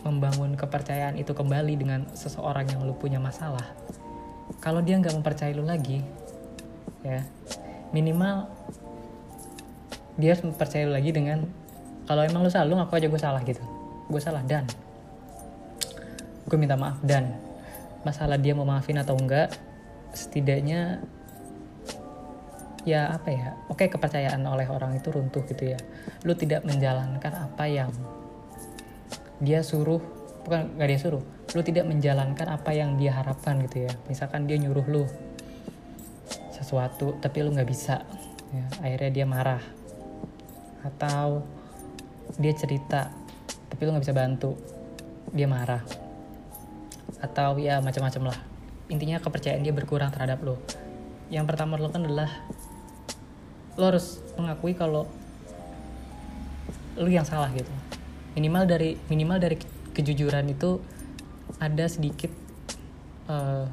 membangun 0.05 0.53
kepercayaan 0.53 1.17
itu 1.17 1.33
kembali 1.33 1.73
dengan 1.75 2.01
seseorang 2.13 2.69
yang 2.71 2.81
lo 2.87 2.95
punya 2.95 3.19
masalah 3.19 3.67
kalau 4.57 4.81
dia 4.81 4.97
nggak 4.99 5.13
mempercayai 5.13 5.53
lo 5.55 5.63
lagi 5.63 6.01
ya. 7.05 7.23
Minimal 7.89 8.45
dia 10.19 10.35
harus 10.35 10.43
mempercayai 10.43 10.85
lo 10.85 10.93
lagi 10.99 11.15
dengan 11.15 11.47
kalau 12.03 12.27
emang 12.27 12.43
lo 12.43 12.51
salah 12.51 12.67
lo 12.67 12.75
ngaku 12.75 12.93
aja 12.99 13.07
gue 13.07 13.21
salah 13.21 13.41
gitu. 13.47 13.63
Gue 14.11 14.19
salah 14.19 14.43
dan. 14.43 14.67
Gue 16.43 16.57
minta 16.59 16.75
maaf 16.75 16.99
dan. 16.99 17.39
Masalah 18.03 18.35
dia 18.35 18.51
mau 18.51 18.67
maafin 18.67 18.99
atau 18.99 19.15
enggak 19.15 19.55
setidaknya 20.11 20.99
ya 22.87 23.11
apa 23.11 23.29
ya 23.29 23.53
oke 23.69 23.85
kepercayaan 23.91 24.41
oleh 24.47 24.65
orang 24.67 24.97
itu 24.99 25.07
runtuh 25.07 25.45
gitu 25.47 25.71
ya. 25.71 25.79
Lu 26.27 26.35
tidak 26.35 26.67
menjalankan 26.67 27.33
apa 27.47 27.63
yang 27.69 27.93
dia 29.39 29.63
suruh 29.63 30.03
bukan 30.43 30.75
nggak 30.75 30.89
dia 30.89 30.99
suruh 30.99 31.23
lu 31.55 31.61
tidak 31.63 31.87
menjalankan 31.87 32.47
apa 32.49 32.75
yang 32.75 32.99
dia 32.99 33.15
harapkan 33.15 33.61
gitu 33.69 33.87
ya. 33.87 33.93
Misalkan 34.09 34.49
dia 34.49 34.57
nyuruh 34.59 34.87
lu 34.89 35.03
sesuatu 36.51 37.15
tapi 37.21 37.45
lu 37.45 37.55
nggak 37.55 37.69
bisa 37.69 38.03
ya, 38.51 38.65
akhirnya 38.83 39.11
dia 39.13 39.25
marah 39.29 39.78
atau 40.85 41.43
dia 42.37 42.53
cerita 42.55 43.11
tapi 43.69 43.85
lu 43.85 43.93
nggak 43.93 44.05
bisa 44.05 44.15
bantu. 44.17 44.57
Dia 45.29 45.45
marah. 45.45 45.85
Atau 47.21 47.61
ya 47.61 47.83
macam-macam 47.83 48.33
lah. 48.33 48.39
Intinya 48.89 49.21
kepercayaan 49.21 49.61
dia 49.61 49.75
berkurang 49.75 50.09
terhadap 50.09 50.41
lo 50.41 50.57
yang 51.29 51.45
pertama 51.45 51.77
lo 51.77 51.93
kan 51.93 52.01
adalah 52.03 52.29
lo 53.77 53.83
harus 53.85 54.19
mengakui 54.35 54.73
kalau 54.73 55.05
lo 56.97 57.07
yang 57.07 57.23
salah 57.23 57.47
gitu. 57.53 57.69
Minimal 58.35 58.65
dari 58.65 58.97
minimal 59.07 59.37
dari 59.39 59.55
kejujuran 59.93 60.49
itu 60.49 60.81
ada 61.61 61.85
sedikit 61.85 62.33
uh, 63.29 63.69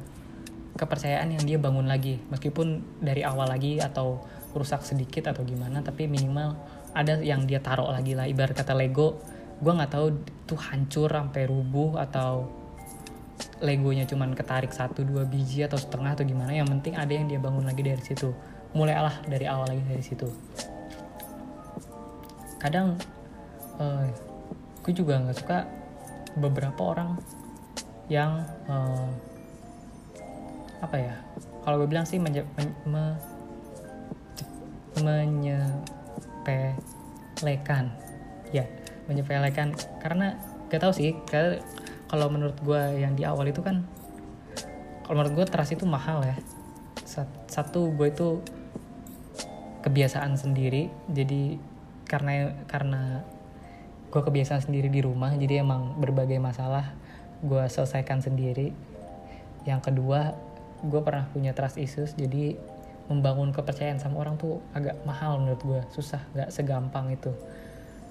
kepercayaan 0.77 1.33
yang 1.33 1.43
dia 1.43 1.57
bangun 1.57 1.89
lagi. 1.89 2.21
Meskipun 2.29 3.01
dari 3.01 3.25
awal 3.25 3.49
lagi 3.49 3.81
atau 3.81 4.21
rusak 4.53 4.85
sedikit 4.85 5.33
atau 5.33 5.43
gimana 5.43 5.81
tapi 5.83 6.05
minimal 6.07 6.55
ada 6.93 7.19
yang 7.19 7.43
dia 7.43 7.59
taruh 7.59 7.89
lagi 7.89 8.13
lah 8.13 8.29
ibarat 8.29 8.55
kata 8.55 8.77
Lego. 8.77 9.19
Gue 9.57 9.73
nggak 9.73 9.91
tahu 9.91 10.07
tuh 10.45 10.59
hancur 10.59 11.09
sampai 11.09 11.49
rubuh 11.49 11.97
atau 11.97 12.47
legonya 13.57 14.05
cuman 14.05 14.37
ketarik 14.37 14.69
satu 14.69 15.01
dua 15.01 15.25
biji 15.25 15.65
atau 15.65 15.77
setengah 15.77 16.13
atau 16.13 16.25
gimana. 16.25 16.53
Yang 16.53 16.77
penting 16.77 16.93
ada 16.93 17.09
yang 17.09 17.25
dia 17.25 17.41
bangun 17.41 17.65
lagi 17.65 17.81
dari 17.81 18.01
situ. 18.01 18.33
Mulailah 18.77 19.25
dari 19.25 19.45
awal 19.49 19.73
lagi 19.73 19.83
dari 19.85 20.03
situ. 20.05 20.29
Kadang 22.61 22.97
uh, 23.81 24.05
eh, 24.05 24.07
gue 24.85 24.93
juga 24.93 25.21
nggak 25.21 25.37
suka 25.37 25.65
beberapa 26.37 26.81
orang 26.93 27.17
yang 28.09 28.45
uh, 28.69 29.09
apa 30.81 30.97
ya? 30.97 31.15
Kalau 31.65 31.83
gue 31.83 31.89
bilang 31.89 32.07
sih 32.07 32.21
menye, 32.21 32.47
men, 32.55 32.69
me, 32.87 33.03
menyepelekan. 36.47 37.91
Ya 38.55 38.63
menyepelekan. 39.11 39.75
Karena 39.99 40.39
gak 40.71 40.79
tau 40.79 40.95
sih 40.95 41.11
kalau 42.07 42.27
menurut 42.31 42.55
gue 42.63 43.03
yang 43.03 43.13
di 43.19 43.27
awal 43.27 43.51
itu 43.51 43.59
kan 43.59 43.83
kalau 45.03 45.23
menurut 45.23 45.43
gue 45.43 45.47
trust 45.47 45.75
itu 45.75 45.83
mahal 45.83 46.23
ya. 46.23 46.35
Satu 47.47 47.91
gue 47.91 48.07
itu 48.07 48.39
kebiasaan 49.83 50.39
sendiri. 50.39 50.87
Jadi 51.11 51.59
karena 52.07 52.55
karena 52.71 53.27
gue 54.07 54.21
kebiasaan 54.23 54.63
sendiri 54.63 54.87
di 54.87 55.03
rumah 55.03 55.35
jadi 55.35 55.67
emang 55.67 55.99
berbagai 55.99 56.39
masalah 56.39 56.95
gue 57.43 57.63
selesaikan 57.67 58.23
sendiri. 58.23 58.71
Yang 59.67 59.91
kedua 59.91 60.35
gue 60.83 61.01
pernah 61.03 61.27
punya 61.31 61.51
trust 61.51 61.75
issues 61.75 62.15
jadi 62.15 62.55
membangun 63.07 63.55
kepercayaan 63.55 63.99
sama 64.03 64.19
orang 64.19 64.35
tuh 64.35 64.59
agak 64.75 64.99
mahal 65.07 65.39
menurut 65.39 65.61
gue 65.63 65.81
susah 65.95 66.19
nggak 66.35 66.51
segampang 66.51 67.07
itu. 67.11 67.31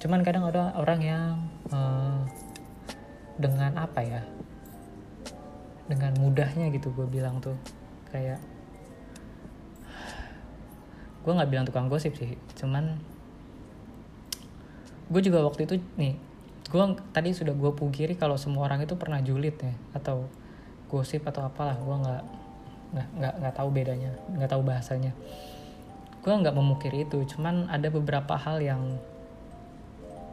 Cuman 0.01 0.25
kadang 0.25 0.49
ada 0.49 0.73
orang 0.77 1.01
yang 1.05 1.33
uh, 1.73 2.21
dengan 3.37 3.77
apa 3.77 4.01
ya? 4.01 4.23
Dengan 5.87 6.17
mudahnya 6.17 6.73
gitu 6.73 6.93
gue 6.97 7.05
bilang 7.09 7.41
tuh. 7.45 7.57
Kayak 8.09 8.41
gue 11.21 11.33
nggak 11.33 11.51
bilang 11.53 11.65
tukang 11.69 11.93
gosip 11.93 12.17
sih. 12.17 12.41
Cuman 12.57 12.97
gue 15.13 15.21
juga 15.23 15.45
waktu 15.45 15.69
itu 15.69 15.79
nih 16.01 16.19
gue 16.67 16.83
tadi 17.15 17.31
sudah 17.31 17.55
gue 17.55 17.73
pungkiri 17.79 18.19
kalau 18.19 18.35
semua 18.35 18.67
orang 18.67 18.83
itu 18.83 18.99
pernah 18.99 19.23
julid 19.23 19.55
ya 19.55 19.71
atau 19.93 20.25
gosip 20.89 21.21
atau 21.29 21.45
apalah. 21.45 21.77
Gue 21.77 21.97
nggak 22.01 22.46
nggak 22.95 23.09
nggak 23.19 23.35
nggak 23.43 23.55
tahu 23.55 23.69
bedanya 23.71 24.11
nggak 24.35 24.51
tahu 24.51 24.63
bahasanya. 24.63 25.13
Gue 26.23 26.35
nggak 26.35 26.55
memukiri 26.55 27.07
itu 27.07 27.23
cuman 27.37 27.71
ada 27.71 27.87
beberapa 27.91 28.35
hal 28.35 28.59
yang 28.59 28.83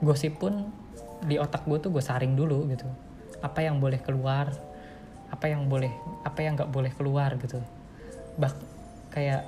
gosip 0.02 0.42
pun 0.42 0.70
di 1.24 1.40
otak 1.40 1.64
gue 1.70 1.78
tuh 1.80 1.90
gue 1.94 2.04
saring 2.04 2.34
dulu 2.34 2.66
gitu. 2.74 2.86
Apa 3.42 3.66
yang 3.66 3.78
boleh 3.78 4.02
keluar 4.02 4.52
apa 5.34 5.50
yang 5.50 5.66
boleh 5.66 5.90
apa 6.22 6.46
yang 6.46 6.54
nggak 6.54 6.70
boleh 6.70 6.92
keluar 6.94 7.34
gitu. 7.42 7.62
Bah 8.38 8.54
kayak 9.14 9.46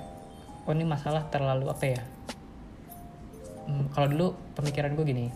oh 0.66 0.74
ini 0.74 0.86
masalah 0.86 1.26
terlalu 1.30 1.70
apa 1.70 1.84
ya? 1.86 2.02
Hmm, 3.66 3.90
kalau 3.90 4.06
dulu 4.10 4.26
pemikiran 4.54 4.94
gue 4.94 5.06
gini. 5.06 5.26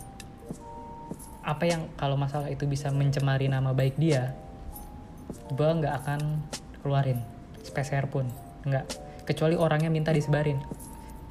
Apa 1.40 1.66
yang 1.66 1.90
kalau 1.98 2.14
masalah 2.14 2.52
itu 2.52 2.68
bisa 2.68 2.92
mencemari 2.94 3.50
nama 3.50 3.74
baik 3.74 3.96
dia 3.96 4.36
gue 5.50 5.66
nggak 5.66 5.94
akan 6.04 6.20
keluarin 6.82 7.18
spesial 7.64 8.08
pun. 8.08 8.28
Nggak 8.66 8.84
kecuali 9.24 9.54
orangnya 9.54 9.92
minta 9.92 10.10
disebarin. 10.10 10.58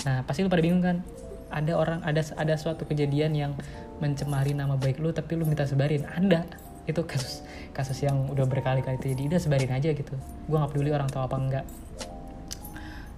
Nah 0.07 0.23
pasti 0.23 0.45
lu 0.45 0.49
pada 0.51 0.63
bingung 0.63 0.83
kan? 0.83 1.03
Ada 1.49 1.73
orang 1.75 1.99
ada 2.05 2.21
ada 2.37 2.53
suatu 2.55 2.85
kejadian 2.85 3.33
yang 3.33 3.51
mencemari 3.99 4.55
nama 4.55 4.79
baik 4.79 5.01
lu 5.03 5.11
tapi 5.11 5.35
lu 5.35 5.43
minta 5.43 5.67
sebarin. 5.67 6.05
Ada. 6.07 6.45
Itu 6.87 7.05
kasus 7.05 7.45
kasus 7.75 7.99
yang 8.01 8.29
udah 8.31 8.49
berkali-kali 8.49 8.97
jadi 8.97 9.35
udah 9.35 9.39
sebarin 9.41 9.71
aja 9.73 9.91
gitu. 9.93 10.15
Gue 10.47 10.57
nggak 10.57 10.71
peduli 10.73 10.93
orang 10.95 11.09
tahu 11.09 11.25
apa 11.25 11.37
enggak. 11.37 11.65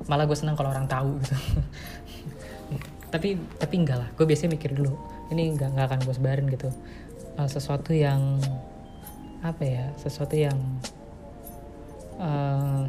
Malah 0.10 0.26
gue 0.26 0.38
senang 0.38 0.58
kalau 0.58 0.74
orang 0.74 0.90
tahu 0.90 1.22
gitu. 1.22 1.36
Tapi 3.14 3.36
tapi 3.60 3.76
enggak 3.76 3.98
lah. 4.00 4.10
Gue 4.16 4.24
biasanya 4.24 4.56
mikir 4.56 4.72
dulu 4.72 4.96
ini 5.32 5.56
enggak 5.56 5.72
nggak 5.76 5.88
akan 5.88 6.00
gue 6.04 6.16
sebarin 6.16 6.46
gitu. 6.52 6.70
Uh, 7.40 7.48
sesuatu 7.48 7.96
yang 7.96 8.40
apa 9.42 9.64
ya 9.66 9.86
sesuatu 9.98 10.38
yang 10.38 10.58
uh, 12.22 12.86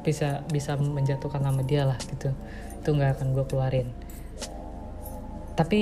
bisa 0.00 0.44
bisa 0.48 0.76
menjatuhkan 0.76 1.44
nama 1.44 1.60
dia 1.64 1.84
lah 1.84 1.98
gitu. 2.08 2.32
Itu 2.80 2.88
nggak 2.96 3.20
akan 3.20 3.26
gue 3.36 3.44
keluarin. 3.48 3.88
Tapi 5.56 5.80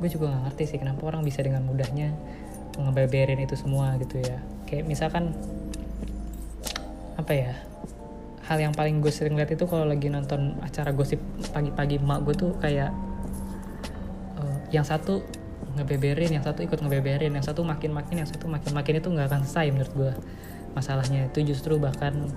gue 0.00 0.08
juga 0.10 0.32
nggak 0.32 0.42
ngerti 0.50 0.64
sih 0.74 0.78
kenapa 0.80 1.00
orang 1.06 1.22
bisa 1.22 1.40
dengan 1.44 1.62
mudahnya 1.64 2.12
ngebeberin 2.74 3.38
itu 3.44 3.54
semua 3.54 3.94
gitu 4.00 4.18
ya. 4.20 4.40
Kayak 4.66 4.84
misalkan 4.88 5.36
apa 7.14 7.32
ya 7.32 7.52
hal 8.44 8.60
yang 8.60 8.74
paling 8.76 9.00
gue 9.00 9.08
sering 9.08 9.38
lihat 9.38 9.48
itu 9.54 9.64
kalau 9.64 9.88
lagi 9.88 10.12
nonton 10.12 10.60
acara 10.60 10.92
gosip 10.92 11.16
pagi-pagi 11.54 11.96
mak 12.02 12.28
gue 12.28 12.34
tuh 12.36 12.52
kayak 12.60 12.92
uh, 14.36 14.58
yang 14.68 14.84
satu 14.84 15.24
ngebeberin 15.74 16.28
yang 16.28 16.44
satu 16.44 16.60
ikut 16.60 16.76
ngebeberin 16.84 17.32
yang 17.32 17.42
satu 17.42 17.64
makin 17.64 17.96
makin 17.96 18.20
yang 18.20 18.28
satu 18.28 18.46
makin 18.46 18.76
makin 18.76 19.00
itu 19.00 19.08
nggak 19.08 19.26
akan 19.32 19.40
selesai 19.48 19.66
menurut 19.72 19.94
gue 19.94 20.12
masalahnya. 20.74 21.30
Itu 21.30 21.40
justru 21.46 21.78
bahkan 21.78 22.28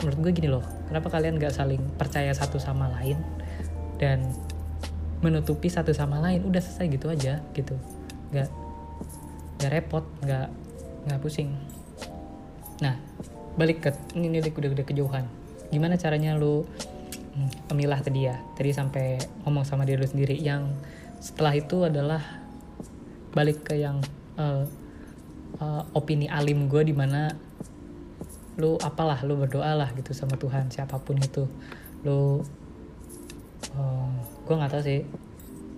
menurut 0.00 0.18
gue 0.28 0.32
gini 0.32 0.48
loh 0.48 0.64
kenapa 0.88 1.12
kalian 1.12 1.36
nggak 1.36 1.52
saling 1.52 1.82
percaya 1.96 2.32
satu 2.32 2.56
sama 2.56 2.88
lain 2.98 3.20
dan 4.00 4.32
menutupi 5.20 5.68
satu 5.68 5.92
sama 5.92 6.18
lain? 6.18 6.44
Udah 6.44 6.60
selesai 6.64 6.88
gitu 6.88 7.06
aja 7.12 7.44
gitu. 7.52 7.76
Nggak 8.32 8.48
nggak 9.60 9.70
repot 9.70 10.04
nggak 10.24 10.48
nggak 11.08 11.20
pusing. 11.20 11.52
Nah 12.80 12.96
balik 13.60 13.84
ke 13.84 13.90
ini, 14.16 14.32
ini 14.32 14.38
udah 14.40 14.72
udah 14.72 14.86
kejauhan. 14.88 15.24
Gimana 15.68 16.00
caranya 16.00 16.34
lu 16.34 16.64
hmm, 17.36 17.70
memilah 17.70 18.00
tadi 18.00 18.26
ya 18.26 18.40
tadi 18.56 18.72
sampai 18.72 19.20
ngomong 19.44 19.68
sama 19.68 19.84
diri 19.84 20.00
lu 20.00 20.08
sendiri 20.08 20.34
yang 20.40 20.72
setelah 21.20 21.52
itu 21.52 21.84
adalah 21.84 22.24
balik 23.36 23.62
ke 23.68 23.78
yang 23.78 24.00
uh, 24.40 24.64
uh, 25.60 25.82
opini 25.94 26.26
alim 26.26 26.66
gue 26.66 26.82
di 26.82 26.96
mana 26.96 27.30
lu 28.60 28.76
apalah 28.84 29.24
lu 29.24 29.40
berdoa 29.40 29.72
lah 29.72 29.88
gitu 29.96 30.12
sama 30.12 30.36
Tuhan 30.36 30.68
siapa 30.68 31.00
pun 31.00 31.16
itu. 31.16 31.48
Lu 32.04 32.44
um, 33.74 34.10
gue 34.44 34.54
nggak 34.54 34.70
tahu 34.76 34.82
sih. 34.84 35.00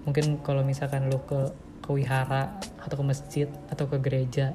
Mungkin 0.02 0.42
kalau 0.42 0.66
misalkan 0.66 1.06
lu 1.06 1.22
ke 1.22 1.54
ke 1.82 1.90
wihara 1.90 2.58
atau 2.78 2.94
ke 2.98 3.04
masjid 3.06 3.48
atau 3.70 3.86
ke 3.86 3.98
gereja 3.98 4.54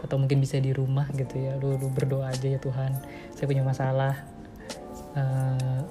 atau 0.00 0.16
mungkin 0.16 0.40
bisa 0.40 0.56
di 0.56 0.72
rumah 0.72 1.04
gitu 1.12 1.36
ya 1.36 1.60
lu, 1.60 1.76
lu 1.76 1.92
berdoa 1.92 2.32
aja 2.32 2.48
ya 2.48 2.56
Tuhan 2.56 3.04
saya 3.36 3.44
punya 3.44 3.60
masalah 3.60 4.16
uh, 5.12 5.84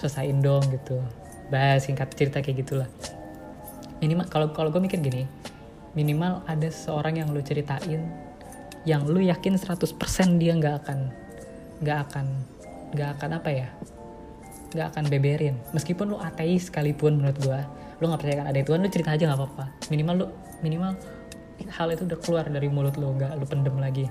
selesaiin 0.00 0.40
dong 0.40 0.62
gitu. 0.72 0.98
Bahas 1.52 1.84
singkat 1.84 2.08
cerita 2.16 2.40
kayak 2.40 2.64
gitulah. 2.64 2.88
Minimal 4.00 4.26
kalau 4.30 4.48
kalau 4.56 4.72
gue 4.72 4.80
mikir 4.82 4.98
gini 4.98 5.28
minimal 5.92 6.40
ada 6.48 6.72
seorang 6.72 7.20
yang 7.20 7.28
lu 7.30 7.44
ceritain 7.44 8.08
yang 8.82 9.06
lu 9.06 9.22
yakin 9.22 9.54
100% 9.54 9.94
dia 10.42 10.52
nggak 10.58 10.74
akan 10.82 10.98
nggak 11.82 11.98
akan 12.08 12.26
nggak 12.92 13.08
akan 13.18 13.30
apa 13.38 13.50
ya? 13.50 13.68
Nggak 14.72 14.86
akan 14.96 15.04
beberin. 15.10 15.56
Meskipun 15.76 16.14
lu 16.14 16.18
ateis 16.18 16.68
sekalipun 16.68 17.22
menurut 17.22 17.38
gue 17.38 17.60
lu 18.02 18.10
nggak 18.10 18.18
percaya 18.18 18.36
kan 18.42 18.46
ada 18.50 18.58
Tuhan 18.66 18.82
lu 18.82 18.90
cerita 18.90 19.14
aja 19.14 19.24
nggak 19.30 19.38
apa-apa. 19.38 19.64
Minimal 19.94 20.14
lu 20.18 20.26
minimal 20.66 20.92
hal 21.70 21.88
itu 21.94 22.02
udah 22.02 22.18
keluar 22.18 22.44
dari 22.50 22.66
mulut 22.66 22.98
lo 22.98 23.14
nggak 23.14 23.38
lo 23.38 23.44
pendem 23.46 23.78
lagi. 23.78 24.10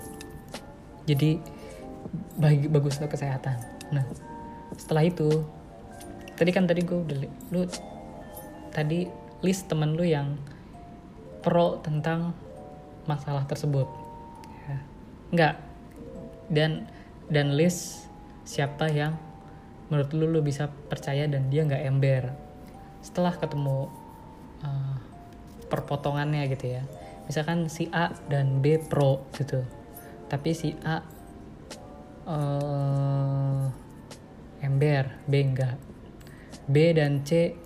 Jadi 1.03 1.35
bagi 2.39 2.71
bagus 2.71 3.03
lo 3.03 3.11
kesehatan. 3.11 3.59
Nah 3.91 4.07
setelah 4.79 5.03
itu 5.03 5.43
tadi 6.39 6.49
kan 6.55 6.63
tadi 6.63 6.81
gue 6.87 6.95
udah 6.95 7.17
lu 7.51 7.67
tadi 8.71 9.11
list 9.43 9.67
temen 9.67 9.99
lu 9.99 10.07
yang 10.07 10.39
pro 11.43 11.83
tentang 11.83 12.31
masalah 13.09 13.43
tersebut. 13.43 14.00
Nggak. 15.31 15.55
Dan 16.51 16.87
dan 17.31 17.55
list 17.55 18.11
siapa 18.43 18.91
yang 18.91 19.15
menurut 19.87 20.11
lu 20.11 20.27
lu 20.27 20.39
bisa 20.43 20.67
percaya 20.67 21.27
dan 21.27 21.47
dia 21.47 21.63
nggak 21.63 21.83
ember. 21.87 22.23
Setelah 22.99 23.35
ketemu 23.35 23.87
uh, 24.63 24.95
perpotongannya 25.71 26.47
gitu 26.51 26.79
ya. 26.79 26.83
Misalkan 27.25 27.71
si 27.71 27.87
A 27.95 28.11
dan 28.27 28.59
B 28.59 28.77
pro 28.77 29.23
gitu. 29.35 29.63
Tapi 30.27 30.51
si 30.55 30.75
A 30.83 31.03
uh, 32.27 33.67
ember 34.61 35.17
B 35.25 35.33
enggak 35.41 35.75
B 36.69 36.93
dan 36.93 37.25
C 37.25 37.57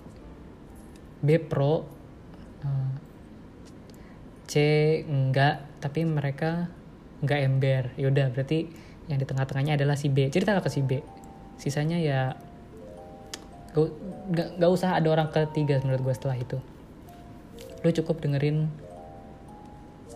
B 1.20 1.28
pro 1.38 1.84
uh, 2.64 2.92
C 4.48 4.54
enggak 5.04 5.66
tapi 5.82 6.08
mereka 6.08 6.72
enggak 7.20 7.38
ember. 7.44 7.82
Yaudah 7.96 8.32
berarti 8.32 8.68
yang 9.06 9.18
di 9.22 9.26
tengah-tengahnya 9.26 9.78
adalah 9.78 9.94
si 9.94 10.10
B. 10.10 10.28
Cerita 10.28 10.58
ke 10.58 10.70
si 10.70 10.82
B? 10.82 11.00
Sisanya 11.56 11.96
ya 11.96 12.34
gak, 14.32 14.48
gak 14.56 14.70
usah 14.72 14.96
ada 14.96 15.08
orang 15.12 15.28
ketiga 15.30 15.80
menurut 15.84 16.02
gue 16.10 16.14
setelah 16.16 16.36
itu. 16.36 16.58
Lu 17.84 17.90
cukup 17.92 18.20
dengerin 18.24 18.68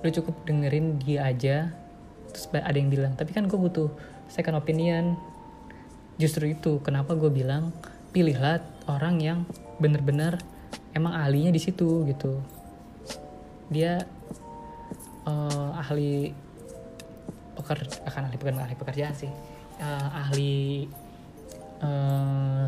lu 0.00 0.08
cukup 0.08 0.32
dengerin 0.48 0.96
dia 0.96 1.28
aja 1.28 1.76
terus 2.32 2.48
ada 2.56 2.72
yang 2.72 2.88
bilang 2.88 3.12
tapi 3.20 3.36
kan 3.36 3.44
gue 3.44 3.58
butuh 3.58 3.92
second 4.32 4.56
opinion. 4.56 5.16
Justru 6.20 6.52
itu 6.52 6.80
kenapa 6.84 7.16
gue 7.16 7.32
bilang 7.32 7.72
pilihlah 8.12 8.60
orang 8.90 9.22
yang 9.22 9.38
bener-bener 9.80 10.36
emang 10.92 11.16
ahlinya 11.16 11.52
di 11.52 11.60
situ 11.60 12.04
gitu. 12.08 12.40
Dia 13.70 14.02
uh, 15.24 15.70
ahli 15.78 16.32
pekerja 17.60 18.00
akan 18.08 18.32
ahli 18.32 18.36
bukan 18.40 18.56
ahli 18.64 18.76
pekerjaan 18.76 19.12
sih. 19.12 19.30
Uh, 19.80 20.08
ahli 20.12 20.88
uh, 21.84 22.64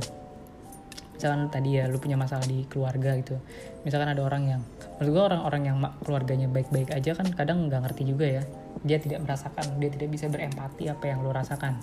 misalkan 1.23 1.55
tadi 1.55 1.79
ya 1.79 1.87
lu 1.87 2.03
punya 2.03 2.19
masalah 2.19 2.43
di 2.43 2.67
keluarga 2.67 3.15
gitu. 3.15 3.39
Misalkan 3.87 4.11
ada 4.11 4.27
orang 4.27 4.43
yang 4.59 4.61
menurut 4.99 5.13
gue 5.15 5.25
orang-orang 5.31 5.63
yang 5.71 5.77
keluarganya 6.03 6.51
baik-baik 6.51 6.91
aja 6.91 7.15
kan 7.15 7.31
kadang 7.31 7.71
nggak 7.71 7.79
ngerti 7.87 8.03
juga 8.11 8.27
ya. 8.27 8.43
Dia 8.83 8.99
tidak 8.99 9.23
merasakan 9.23 9.79
dia 9.79 9.91
tidak 9.95 10.11
bisa 10.11 10.27
berempati 10.27 10.91
apa 10.91 11.05
yang 11.07 11.23
lo 11.23 11.31
rasakan. 11.31 11.79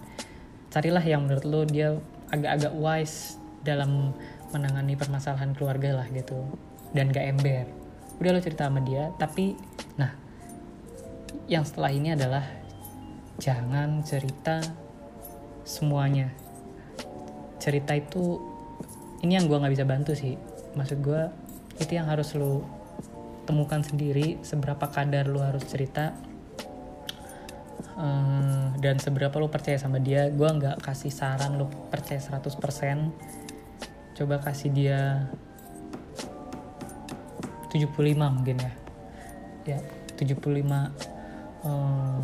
Carilah 0.70 1.02
yang 1.08 1.24
menurut 1.24 1.46
lo 1.48 1.64
dia 1.64 1.96
agak-agak 2.36 2.76
wise 2.76 3.40
dalam 3.64 4.12
menangani 4.52 5.00
permasalahan 5.00 5.56
keluarga 5.56 6.04
lah 6.04 6.08
gitu. 6.12 6.36
Dan 6.92 7.16
gak 7.16 7.26
ember. 7.32 7.64
Udah 8.20 8.36
lo 8.36 8.44
cerita 8.44 8.68
sama 8.68 8.84
dia 8.84 9.16
tapi 9.16 9.56
nah 9.96 10.12
yang 11.48 11.64
setelah 11.64 11.96
ini 11.96 12.12
adalah 12.12 12.59
jangan 13.40 14.04
cerita 14.04 14.60
semuanya. 15.64 16.28
Cerita 17.58 17.96
itu 17.96 18.40
ini 19.24 19.40
yang 19.40 19.48
gue 19.48 19.58
nggak 19.58 19.74
bisa 19.74 19.88
bantu 19.88 20.12
sih. 20.14 20.36
Maksud 20.76 21.00
gue 21.00 21.22
itu 21.80 21.92
yang 21.96 22.12
harus 22.12 22.36
lo 22.36 22.68
temukan 23.48 23.82
sendiri 23.82 24.38
seberapa 24.46 24.86
kadar 24.94 25.26
lu 25.26 25.42
harus 25.42 25.66
cerita 25.66 26.14
uh, 27.98 28.70
dan 28.78 29.00
seberapa 29.00 29.34
lu 29.40 29.48
percaya 29.48 29.80
sama 29.80 30.04
dia. 30.04 30.28
Gue 30.30 30.52
nggak 30.52 30.84
kasih 30.84 31.10
saran 31.10 31.56
lu 31.56 31.72
percaya 31.90 32.20
100% 32.20 32.60
coba 34.20 34.36
kasih 34.44 34.70
dia 34.76 35.32
75 37.72 37.96
mungkin 38.20 38.60
ya. 38.60 38.74
Ya 39.64 39.80
75 40.20 40.60
uh, 41.64 42.20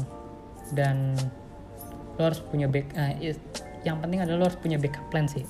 dan 0.73 1.13
lo 2.15 2.31
harus 2.31 2.41
punya 2.41 2.71
back 2.71 2.95
uh, 2.95 3.11
yang 3.85 4.01
penting 4.01 4.23
adalah 4.23 4.37
lo 4.41 4.45
harus 4.49 4.59
punya 4.59 4.81
backup 4.81 5.05
plan 5.13 5.29
sih. 5.29 5.45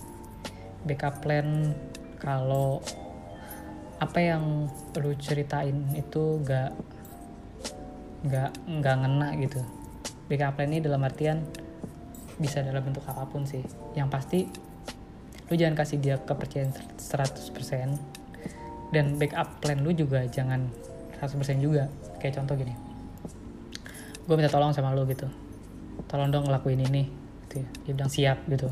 Backup 0.84 1.24
plan 1.24 1.72
kalau 2.20 2.84
apa 4.04 4.20
yang 4.20 4.68
lu 5.00 5.16
ceritain 5.16 5.88
itu 5.96 6.44
gak 6.44 6.76
gak 8.28 8.52
nggak 8.68 8.96
ngena 9.06 9.30
gitu. 9.40 9.62
Backup 10.28 10.60
plan 10.60 10.70
ini 10.74 10.84
dalam 10.84 11.00
artian 11.06 11.48
bisa 12.36 12.60
dalam 12.60 12.84
bentuk 12.84 13.08
apa 13.08 13.24
pun 13.24 13.48
sih. 13.48 13.64
Yang 13.96 14.10
pasti 14.12 14.40
lu 15.48 15.54
jangan 15.56 15.78
kasih 15.78 16.02
dia 16.02 16.18
kepercayaan 16.20 16.74
100% 16.98 18.92
dan 18.92 19.06
backup 19.16 19.62
plan 19.64 19.80
lu 19.80 19.96
juga 19.96 20.28
jangan 20.28 20.68
100% 21.24 21.64
juga. 21.64 21.88
Kayak 22.20 22.44
contoh 22.44 22.58
gini 22.60 22.95
gue 24.26 24.36
minta 24.36 24.50
tolong 24.50 24.74
sama 24.74 24.92
lu 24.94 25.06
gitu 25.10 25.30
tolong 26.10 26.30
dong 26.34 26.50
ngelakuin 26.50 26.82
ini 26.86 27.10
gitu 27.48 27.62
ya. 27.62 27.68
dia 27.86 27.94
bilang 27.94 28.12
siap 28.12 28.38
gitu 28.50 28.70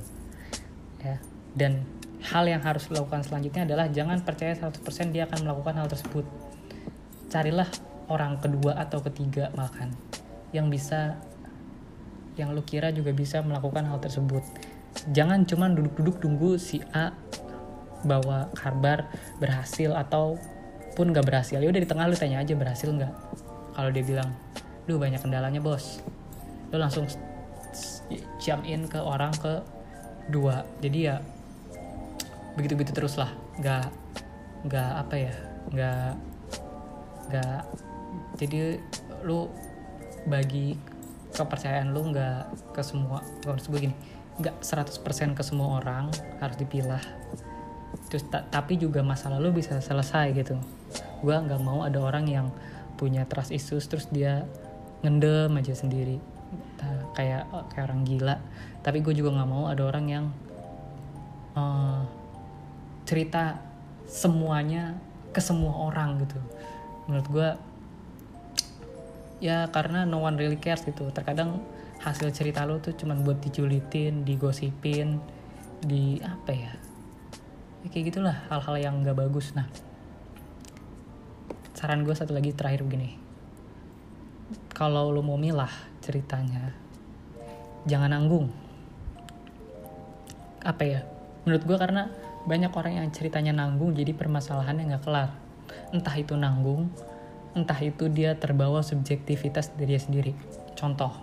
ya 1.01 1.17
dan 1.53 1.85
hal 2.23 2.47
yang 2.47 2.63
harus 2.63 2.87
dilakukan 2.87 3.21
selanjutnya 3.27 3.67
adalah 3.67 3.85
jangan 3.91 4.23
percaya 4.23 4.55
100% 4.55 4.79
dia 5.11 5.27
akan 5.27 5.43
melakukan 5.43 5.75
hal 5.75 5.87
tersebut. 5.91 6.25
Carilah 7.27 7.67
orang 8.07 8.39
kedua 8.39 8.79
atau 8.79 9.03
ketiga 9.03 9.51
makan 9.59 9.91
yang 10.55 10.71
bisa 10.71 11.19
yang 12.39 12.55
lu 12.55 12.65
kira 12.65 12.89
juga 12.89 13.11
bisa 13.11 13.43
melakukan 13.43 13.85
hal 13.85 13.99
tersebut. 13.99 14.41
Jangan 15.11 15.43
cuma 15.45 15.67
duduk-duduk 15.69 16.23
tunggu 16.23 16.55
si 16.57 16.79
A 16.95 17.11
bawa 18.07 18.49
kabar 18.55 19.09
berhasil 19.37 19.91
atau 19.93 20.39
pun 20.93 21.09
gak 21.11 21.25
berhasil. 21.25 21.57
Ya 21.57 21.69
udah 21.69 21.81
di 21.81 21.89
tengah 21.89 22.05
lu 22.07 22.15
tanya 22.15 22.41
aja 22.41 22.53
berhasil 22.53 22.89
nggak. 22.89 23.13
Kalau 23.73 23.89
dia 23.89 24.05
bilang, 24.05 24.29
"Duh, 24.85 24.99
banyak 24.99 25.21
kendalanya, 25.21 25.59
Bos." 25.63 26.03
Lu 26.71 26.77
langsung 26.81 27.05
jump 28.37 28.63
in 28.67 28.85
ke 28.85 28.99
orang 28.99 29.33
ke 29.37 29.63
dua. 30.29 30.65
Jadi 30.81 30.99
ya 31.09 31.17
begitu-begitu 32.53 32.93
terus 32.93 33.17
lah 33.17 33.33
nggak 33.57 33.89
nggak 34.69 34.91
apa 35.01 35.15
ya 35.17 35.33
nggak 35.73 36.11
nggak 37.29 37.61
jadi 38.37 38.77
lu 39.25 39.49
bagi 40.29 40.77
kepercayaan 41.33 41.91
lu 41.91 42.13
nggak 42.13 42.73
ke 42.77 42.81
semua 42.85 43.25
harus 43.43 43.65
gue 43.65 43.89
gini 43.89 43.95
nggak 44.37 44.61
100% 44.61 45.37
ke 45.37 45.43
semua 45.45 45.81
orang 45.81 46.13
harus 46.41 46.57
dipilah 46.57 47.01
terus 48.09 48.25
ta 48.29 48.45
tapi 48.45 48.77
juga 48.77 49.01
masalah 49.01 49.41
lu 49.41 49.49
bisa 49.49 49.81
selesai 49.81 50.33
gitu 50.37 50.57
gue 51.25 51.35
nggak 51.35 51.61
mau 51.61 51.81
ada 51.85 51.97
orang 52.01 52.25
yang 52.29 52.47
punya 52.97 53.25
trust 53.25 53.49
issues 53.49 53.89
terus 53.89 54.05
dia 54.13 54.45
ngendem 55.03 55.51
aja 55.59 55.75
sendiri. 55.75 56.17
Kayak 57.13 57.51
kayak 57.69 57.85
orang 57.91 58.01
gila. 58.07 58.35
Tapi 58.81 59.03
gue 59.03 59.13
juga 59.13 59.35
nggak 59.35 59.49
mau 59.49 59.69
ada 59.69 59.83
orang 59.85 60.05
yang 60.09 60.25
uh, 61.53 62.01
cerita 63.05 63.59
semuanya 64.09 64.97
ke 65.35 65.43
semua 65.43 65.91
orang 65.91 66.23
gitu. 66.23 66.39
Menurut 67.05 67.27
gue 67.29 67.49
ya 69.43 69.67
karena 69.69 70.07
no 70.07 70.23
one 70.23 70.39
really 70.39 70.57
cares 70.57 70.87
gitu. 70.87 71.11
Terkadang 71.11 71.59
hasil 72.03 72.31
cerita 72.35 72.67
lo 72.67 72.83
tuh 72.83 72.95
cuman 72.95 73.23
buat 73.23 73.39
dijulitin 73.39 74.27
digosipin 74.27 75.23
di 75.83 76.19
apa 76.19 76.51
ya, 76.51 76.73
ya 77.83 77.87
kayak 77.91 78.11
gitulah 78.11 78.43
hal-hal 78.51 78.75
yang 78.79 79.03
gak 79.03 79.15
bagus. 79.15 79.55
Nah 79.55 79.67
saran 81.75 82.07
gue 82.07 82.15
satu 82.15 82.31
lagi 82.31 82.55
terakhir 82.55 82.87
begini 82.87 83.22
kalau 84.73 85.13
lo 85.13 85.21
mau 85.21 85.37
milah 85.37 85.71
ceritanya 86.03 86.73
jangan 87.83 88.15
nanggung. 88.15 88.47
Apa 90.63 90.83
ya? 90.87 91.01
Menurut 91.43 91.63
gue 91.67 91.77
karena 91.77 92.07
banyak 92.43 92.71
orang 92.71 92.93
yang 93.03 93.07
ceritanya 93.11 93.51
nanggung 93.55 93.95
jadi 93.95 94.15
permasalahannya 94.15 94.95
nggak 94.95 95.03
kelar. 95.03 95.35
Entah 95.91 96.15
itu 96.15 96.35
nanggung 96.35 96.91
entah 97.53 97.77
itu 97.85 98.09
dia 98.09 98.33
terbawa 98.33 98.81
subjektivitas 98.81 99.77
dari 99.77 99.93
dia 99.93 100.01
sendiri. 100.01 100.33
Contoh 100.73 101.13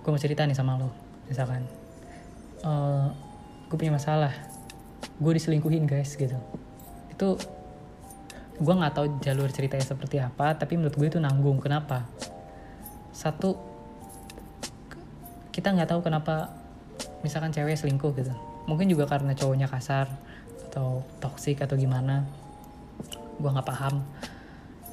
gue 0.00 0.08
mau 0.08 0.20
cerita 0.20 0.48
nih 0.48 0.56
sama 0.56 0.80
lo 0.80 0.88
misalkan. 1.28 1.68
Uh, 2.60 2.68
eh, 2.68 3.06
gue 3.68 3.76
punya 3.76 3.92
masalah 3.92 4.32
gue 5.20 5.32
diselingkuhin 5.36 5.84
guys 5.84 6.16
gitu. 6.16 6.36
Itu 7.12 7.36
gue 8.60 8.74
nggak 8.76 8.92
tahu 8.92 9.06
jalur 9.24 9.48
ceritanya 9.48 9.88
seperti 9.88 10.20
apa 10.20 10.52
tapi 10.52 10.76
menurut 10.76 10.92
gue 10.92 11.08
itu 11.08 11.16
nanggung. 11.16 11.56
Kenapa? 11.64 12.04
Satu 13.10 13.56
kita 15.48 15.72
nggak 15.72 15.88
tahu 15.96 16.00
kenapa 16.04 16.52
misalkan 17.24 17.50
cewek 17.56 17.80
selingkuh 17.80 18.12
gitu. 18.20 18.32
Mungkin 18.68 18.86
juga 18.92 19.08
karena 19.08 19.32
cowoknya 19.32 19.66
kasar 19.66 20.12
atau 20.68 21.00
toksik 21.24 21.64
atau 21.64 21.74
gimana. 21.80 22.28
Gue 23.40 23.48
nggak 23.48 23.64
paham. 23.64 24.04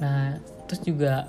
Nah 0.00 0.40
terus 0.64 0.80
juga 0.80 1.28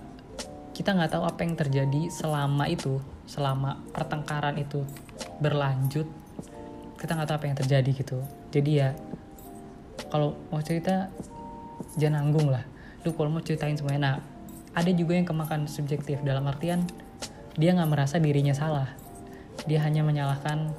kita 0.72 0.96
nggak 0.96 1.12
tahu 1.12 1.24
apa 1.28 1.44
yang 1.44 1.60
terjadi 1.60 2.08
selama 2.08 2.72
itu 2.72 3.04
selama 3.28 3.84
pertengkaran 3.92 4.56
itu 4.56 4.88
berlanjut. 5.44 6.08
Kita 6.96 7.20
nggak 7.20 7.28
tahu 7.28 7.38
apa 7.44 7.48
yang 7.52 7.58
terjadi 7.60 7.92
gitu. 7.92 8.24
Jadi 8.56 8.72
ya 8.80 8.96
kalau 10.08 10.40
mau 10.48 10.64
cerita 10.64 11.12
jangan 11.96 12.24
nanggung 12.24 12.50
lah. 12.52 12.64
Lu 13.08 13.16
kalau 13.16 13.32
mau 13.32 13.44
ceritain 13.44 13.76
semuanya. 13.76 14.00
Nah 14.00 14.16
ada 14.76 14.92
juga 14.94 15.16
yang 15.16 15.28
kemakan 15.28 15.66
subjektif. 15.66 16.22
Dalam 16.22 16.46
artian 16.46 16.86
dia 17.56 17.76
nggak 17.76 17.90
merasa 17.90 18.22
dirinya 18.22 18.56
salah. 18.56 18.90
Dia 19.68 19.84
hanya 19.84 20.04
menyalahkan 20.06 20.72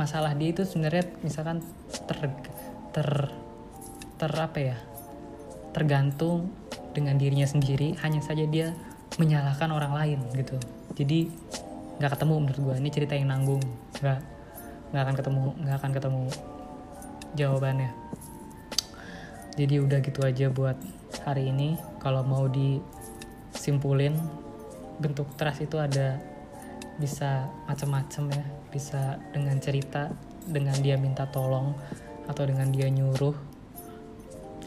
masalah 0.00 0.32
dia 0.32 0.56
itu 0.56 0.64
sebenarnya 0.64 1.04
misalkan 1.20 1.60
ter 2.08 2.18
ter 2.92 3.08
ter 4.16 4.32
apa 4.32 4.58
ya? 4.60 4.76
Tergantung 5.72 6.52
dengan 6.96 7.16
dirinya 7.16 7.48
sendiri. 7.48 7.96
Hanya 8.00 8.20
saja 8.20 8.44
dia 8.48 8.76
menyalahkan 9.20 9.68
orang 9.68 9.92
lain 9.92 10.20
gitu. 10.36 10.56
Jadi 10.96 11.28
nggak 12.00 12.18
ketemu 12.18 12.34
menurut 12.48 12.60
gue 12.60 12.74
ini 12.80 12.90
cerita 12.92 13.12
yang 13.16 13.28
nanggung. 13.32 13.62
Nggak 14.00 14.18
nggak 14.92 15.02
akan 15.08 15.16
ketemu 15.16 15.42
nggak 15.64 15.76
akan 15.80 15.92
ketemu 15.96 16.24
jawabannya 17.32 18.01
jadi 19.52 19.84
udah 19.84 20.00
gitu 20.00 20.24
aja 20.24 20.48
buat 20.48 20.80
hari 21.28 21.52
ini. 21.52 21.76
Kalau 22.00 22.24
mau 22.24 22.48
disimpulin 22.48 24.16
bentuk 24.96 25.28
trust 25.36 25.68
itu 25.68 25.76
ada 25.76 26.16
bisa 26.96 27.52
macam-macam 27.68 28.32
ya. 28.32 28.44
Bisa 28.72 29.20
dengan 29.32 29.60
cerita 29.60 30.08
dengan 30.48 30.74
dia 30.80 30.96
minta 30.96 31.28
tolong 31.28 31.76
atau 32.24 32.48
dengan 32.48 32.72
dia 32.72 32.88
nyuruh 32.88 33.36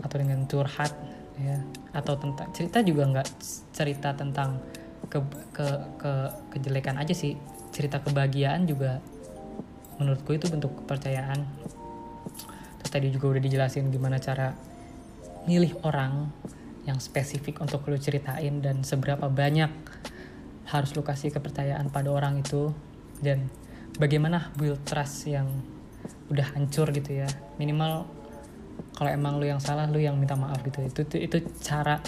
atau 0.06 0.16
dengan 0.22 0.46
curhat 0.46 0.94
ya. 1.42 1.58
Atau 1.90 2.22
tentang 2.22 2.54
cerita 2.54 2.86
juga 2.86 3.10
nggak 3.10 3.28
cerita 3.74 4.14
tentang 4.14 4.62
ke, 5.10 5.18
ke 5.50 5.68
ke 5.98 6.12
kejelekan 6.54 7.02
aja 7.02 7.18
sih. 7.18 7.34
Cerita 7.74 8.06
kebahagiaan 8.06 8.70
juga 8.70 9.02
menurutku 9.98 10.38
itu 10.38 10.46
bentuk 10.46 10.86
kepercayaan. 10.86 11.42
Terus 12.86 12.92
tadi 12.94 13.10
juga 13.10 13.34
udah 13.34 13.42
dijelasin 13.42 13.90
gimana 13.90 14.22
cara 14.22 14.75
milih 15.46 15.78
orang 15.86 16.30
yang 16.86 17.02
spesifik 17.02 17.62
untuk 17.62 17.86
lu 17.90 17.98
ceritain 17.98 18.62
dan 18.62 18.86
seberapa 18.86 19.26
banyak 19.26 19.70
harus 20.70 20.94
lu 20.98 21.02
kasih 21.06 21.34
kepercayaan 21.34 21.90
pada 21.90 22.10
orang 22.10 22.42
itu 22.42 22.74
dan 23.22 23.50
bagaimana 23.98 24.54
build 24.58 24.82
trust 24.86 25.30
yang 25.30 25.50
udah 26.30 26.58
hancur 26.58 26.90
gitu 26.94 27.22
ya. 27.26 27.30
Minimal 27.58 28.06
kalau 28.98 29.10
emang 29.12 29.38
lu 29.38 29.46
yang 29.46 29.62
salah 29.62 29.86
lu 29.90 30.02
yang 30.02 30.18
minta 30.18 30.34
maaf 30.38 30.62
gitu. 30.66 30.82
Itu 30.82 31.00
itu, 31.06 31.18
itu 31.30 31.38
cara 31.62 32.02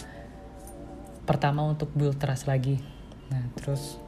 pertama 1.25 1.65
untuk 1.65 1.93
build 1.93 2.17
trust 2.17 2.49
lagi. 2.49 2.81
Nah 3.29 3.43
terus 3.57 4.01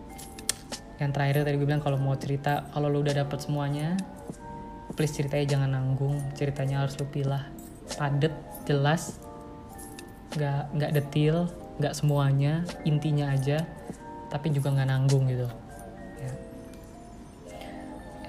yang 0.98 1.14
terakhir 1.16 1.48
tadi 1.48 1.56
gue 1.56 1.68
bilang 1.70 1.84
kalau 1.86 1.96
mau 1.96 2.18
cerita 2.18 2.68
kalau 2.74 2.92
lu 2.92 3.00
udah 3.06 3.16
dapet 3.16 3.40
semuanya 3.40 3.96
please 4.98 5.14
ceritanya 5.14 5.46
jangan 5.58 5.70
nanggung. 5.78 6.18
Ceritanya 6.34 6.86
harus 6.86 6.98
lu 6.98 7.06
pilah 7.06 7.46
padet 7.98 8.34
jelas 8.70 9.18
nggak 10.38 10.78
nggak 10.78 10.92
detail 10.94 11.50
nggak 11.82 11.98
semuanya 11.98 12.62
intinya 12.86 13.34
aja 13.34 13.66
tapi 14.30 14.54
juga 14.54 14.70
nggak 14.70 14.88
nanggung 14.94 15.26
gitu. 15.26 15.50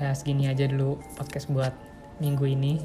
Ya. 0.01 0.17
Segini 0.17 0.49
aja 0.49 0.65
dulu 0.65 0.97
podcast 1.21 1.53
buat 1.53 1.77
minggu 2.25 2.49
ini. 2.49 2.81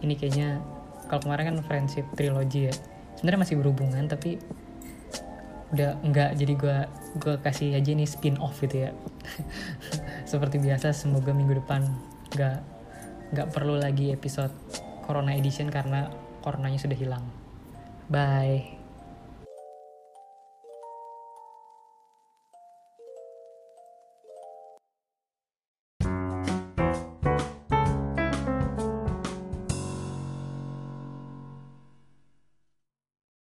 Ini 0.00 0.16
kayaknya 0.16 0.64
kalau 1.12 1.28
kemarin 1.28 1.52
kan 1.52 1.56
friendship 1.68 2.08
trilogy 2.16 2.72
ya. 2.72 2.74
Sebenarnya 3.20 3.40
masih 3.44 3.60
berhubungan 3.60 4.08
tapi 4.08 4.40
udah 5.76 6.00
enggak 6.04 6.36
jadi 6.36 6.52
gue 6.56 6.78
gue 7.20 7.34
kasih 7.44 7.76
aja 7.76 7.90
nih 7.92 8.08
spin 8.08 8.40
off 8.40 8.64
gitu 8.64 8.88
ya. 8.88 8.96
Seperti 10.30 10.56
biasa 10.56 10.96
semoga 10.96 11.36
minggu 11.36 11.60
depan 11.60 11.84
nggak 12.32 12.58
nggak 13.36 13.48
perlu 13.52 13.76
lagi 13.76 14.08
episode 14.08 14.52
corona 15.04 15.36
edition 15.36 15.68
karena 15.68 16.08
coronanya 16.42 16.78
sudah 16.82 16.98
hilang. 16.98 17.24
Bye 18.10 18.81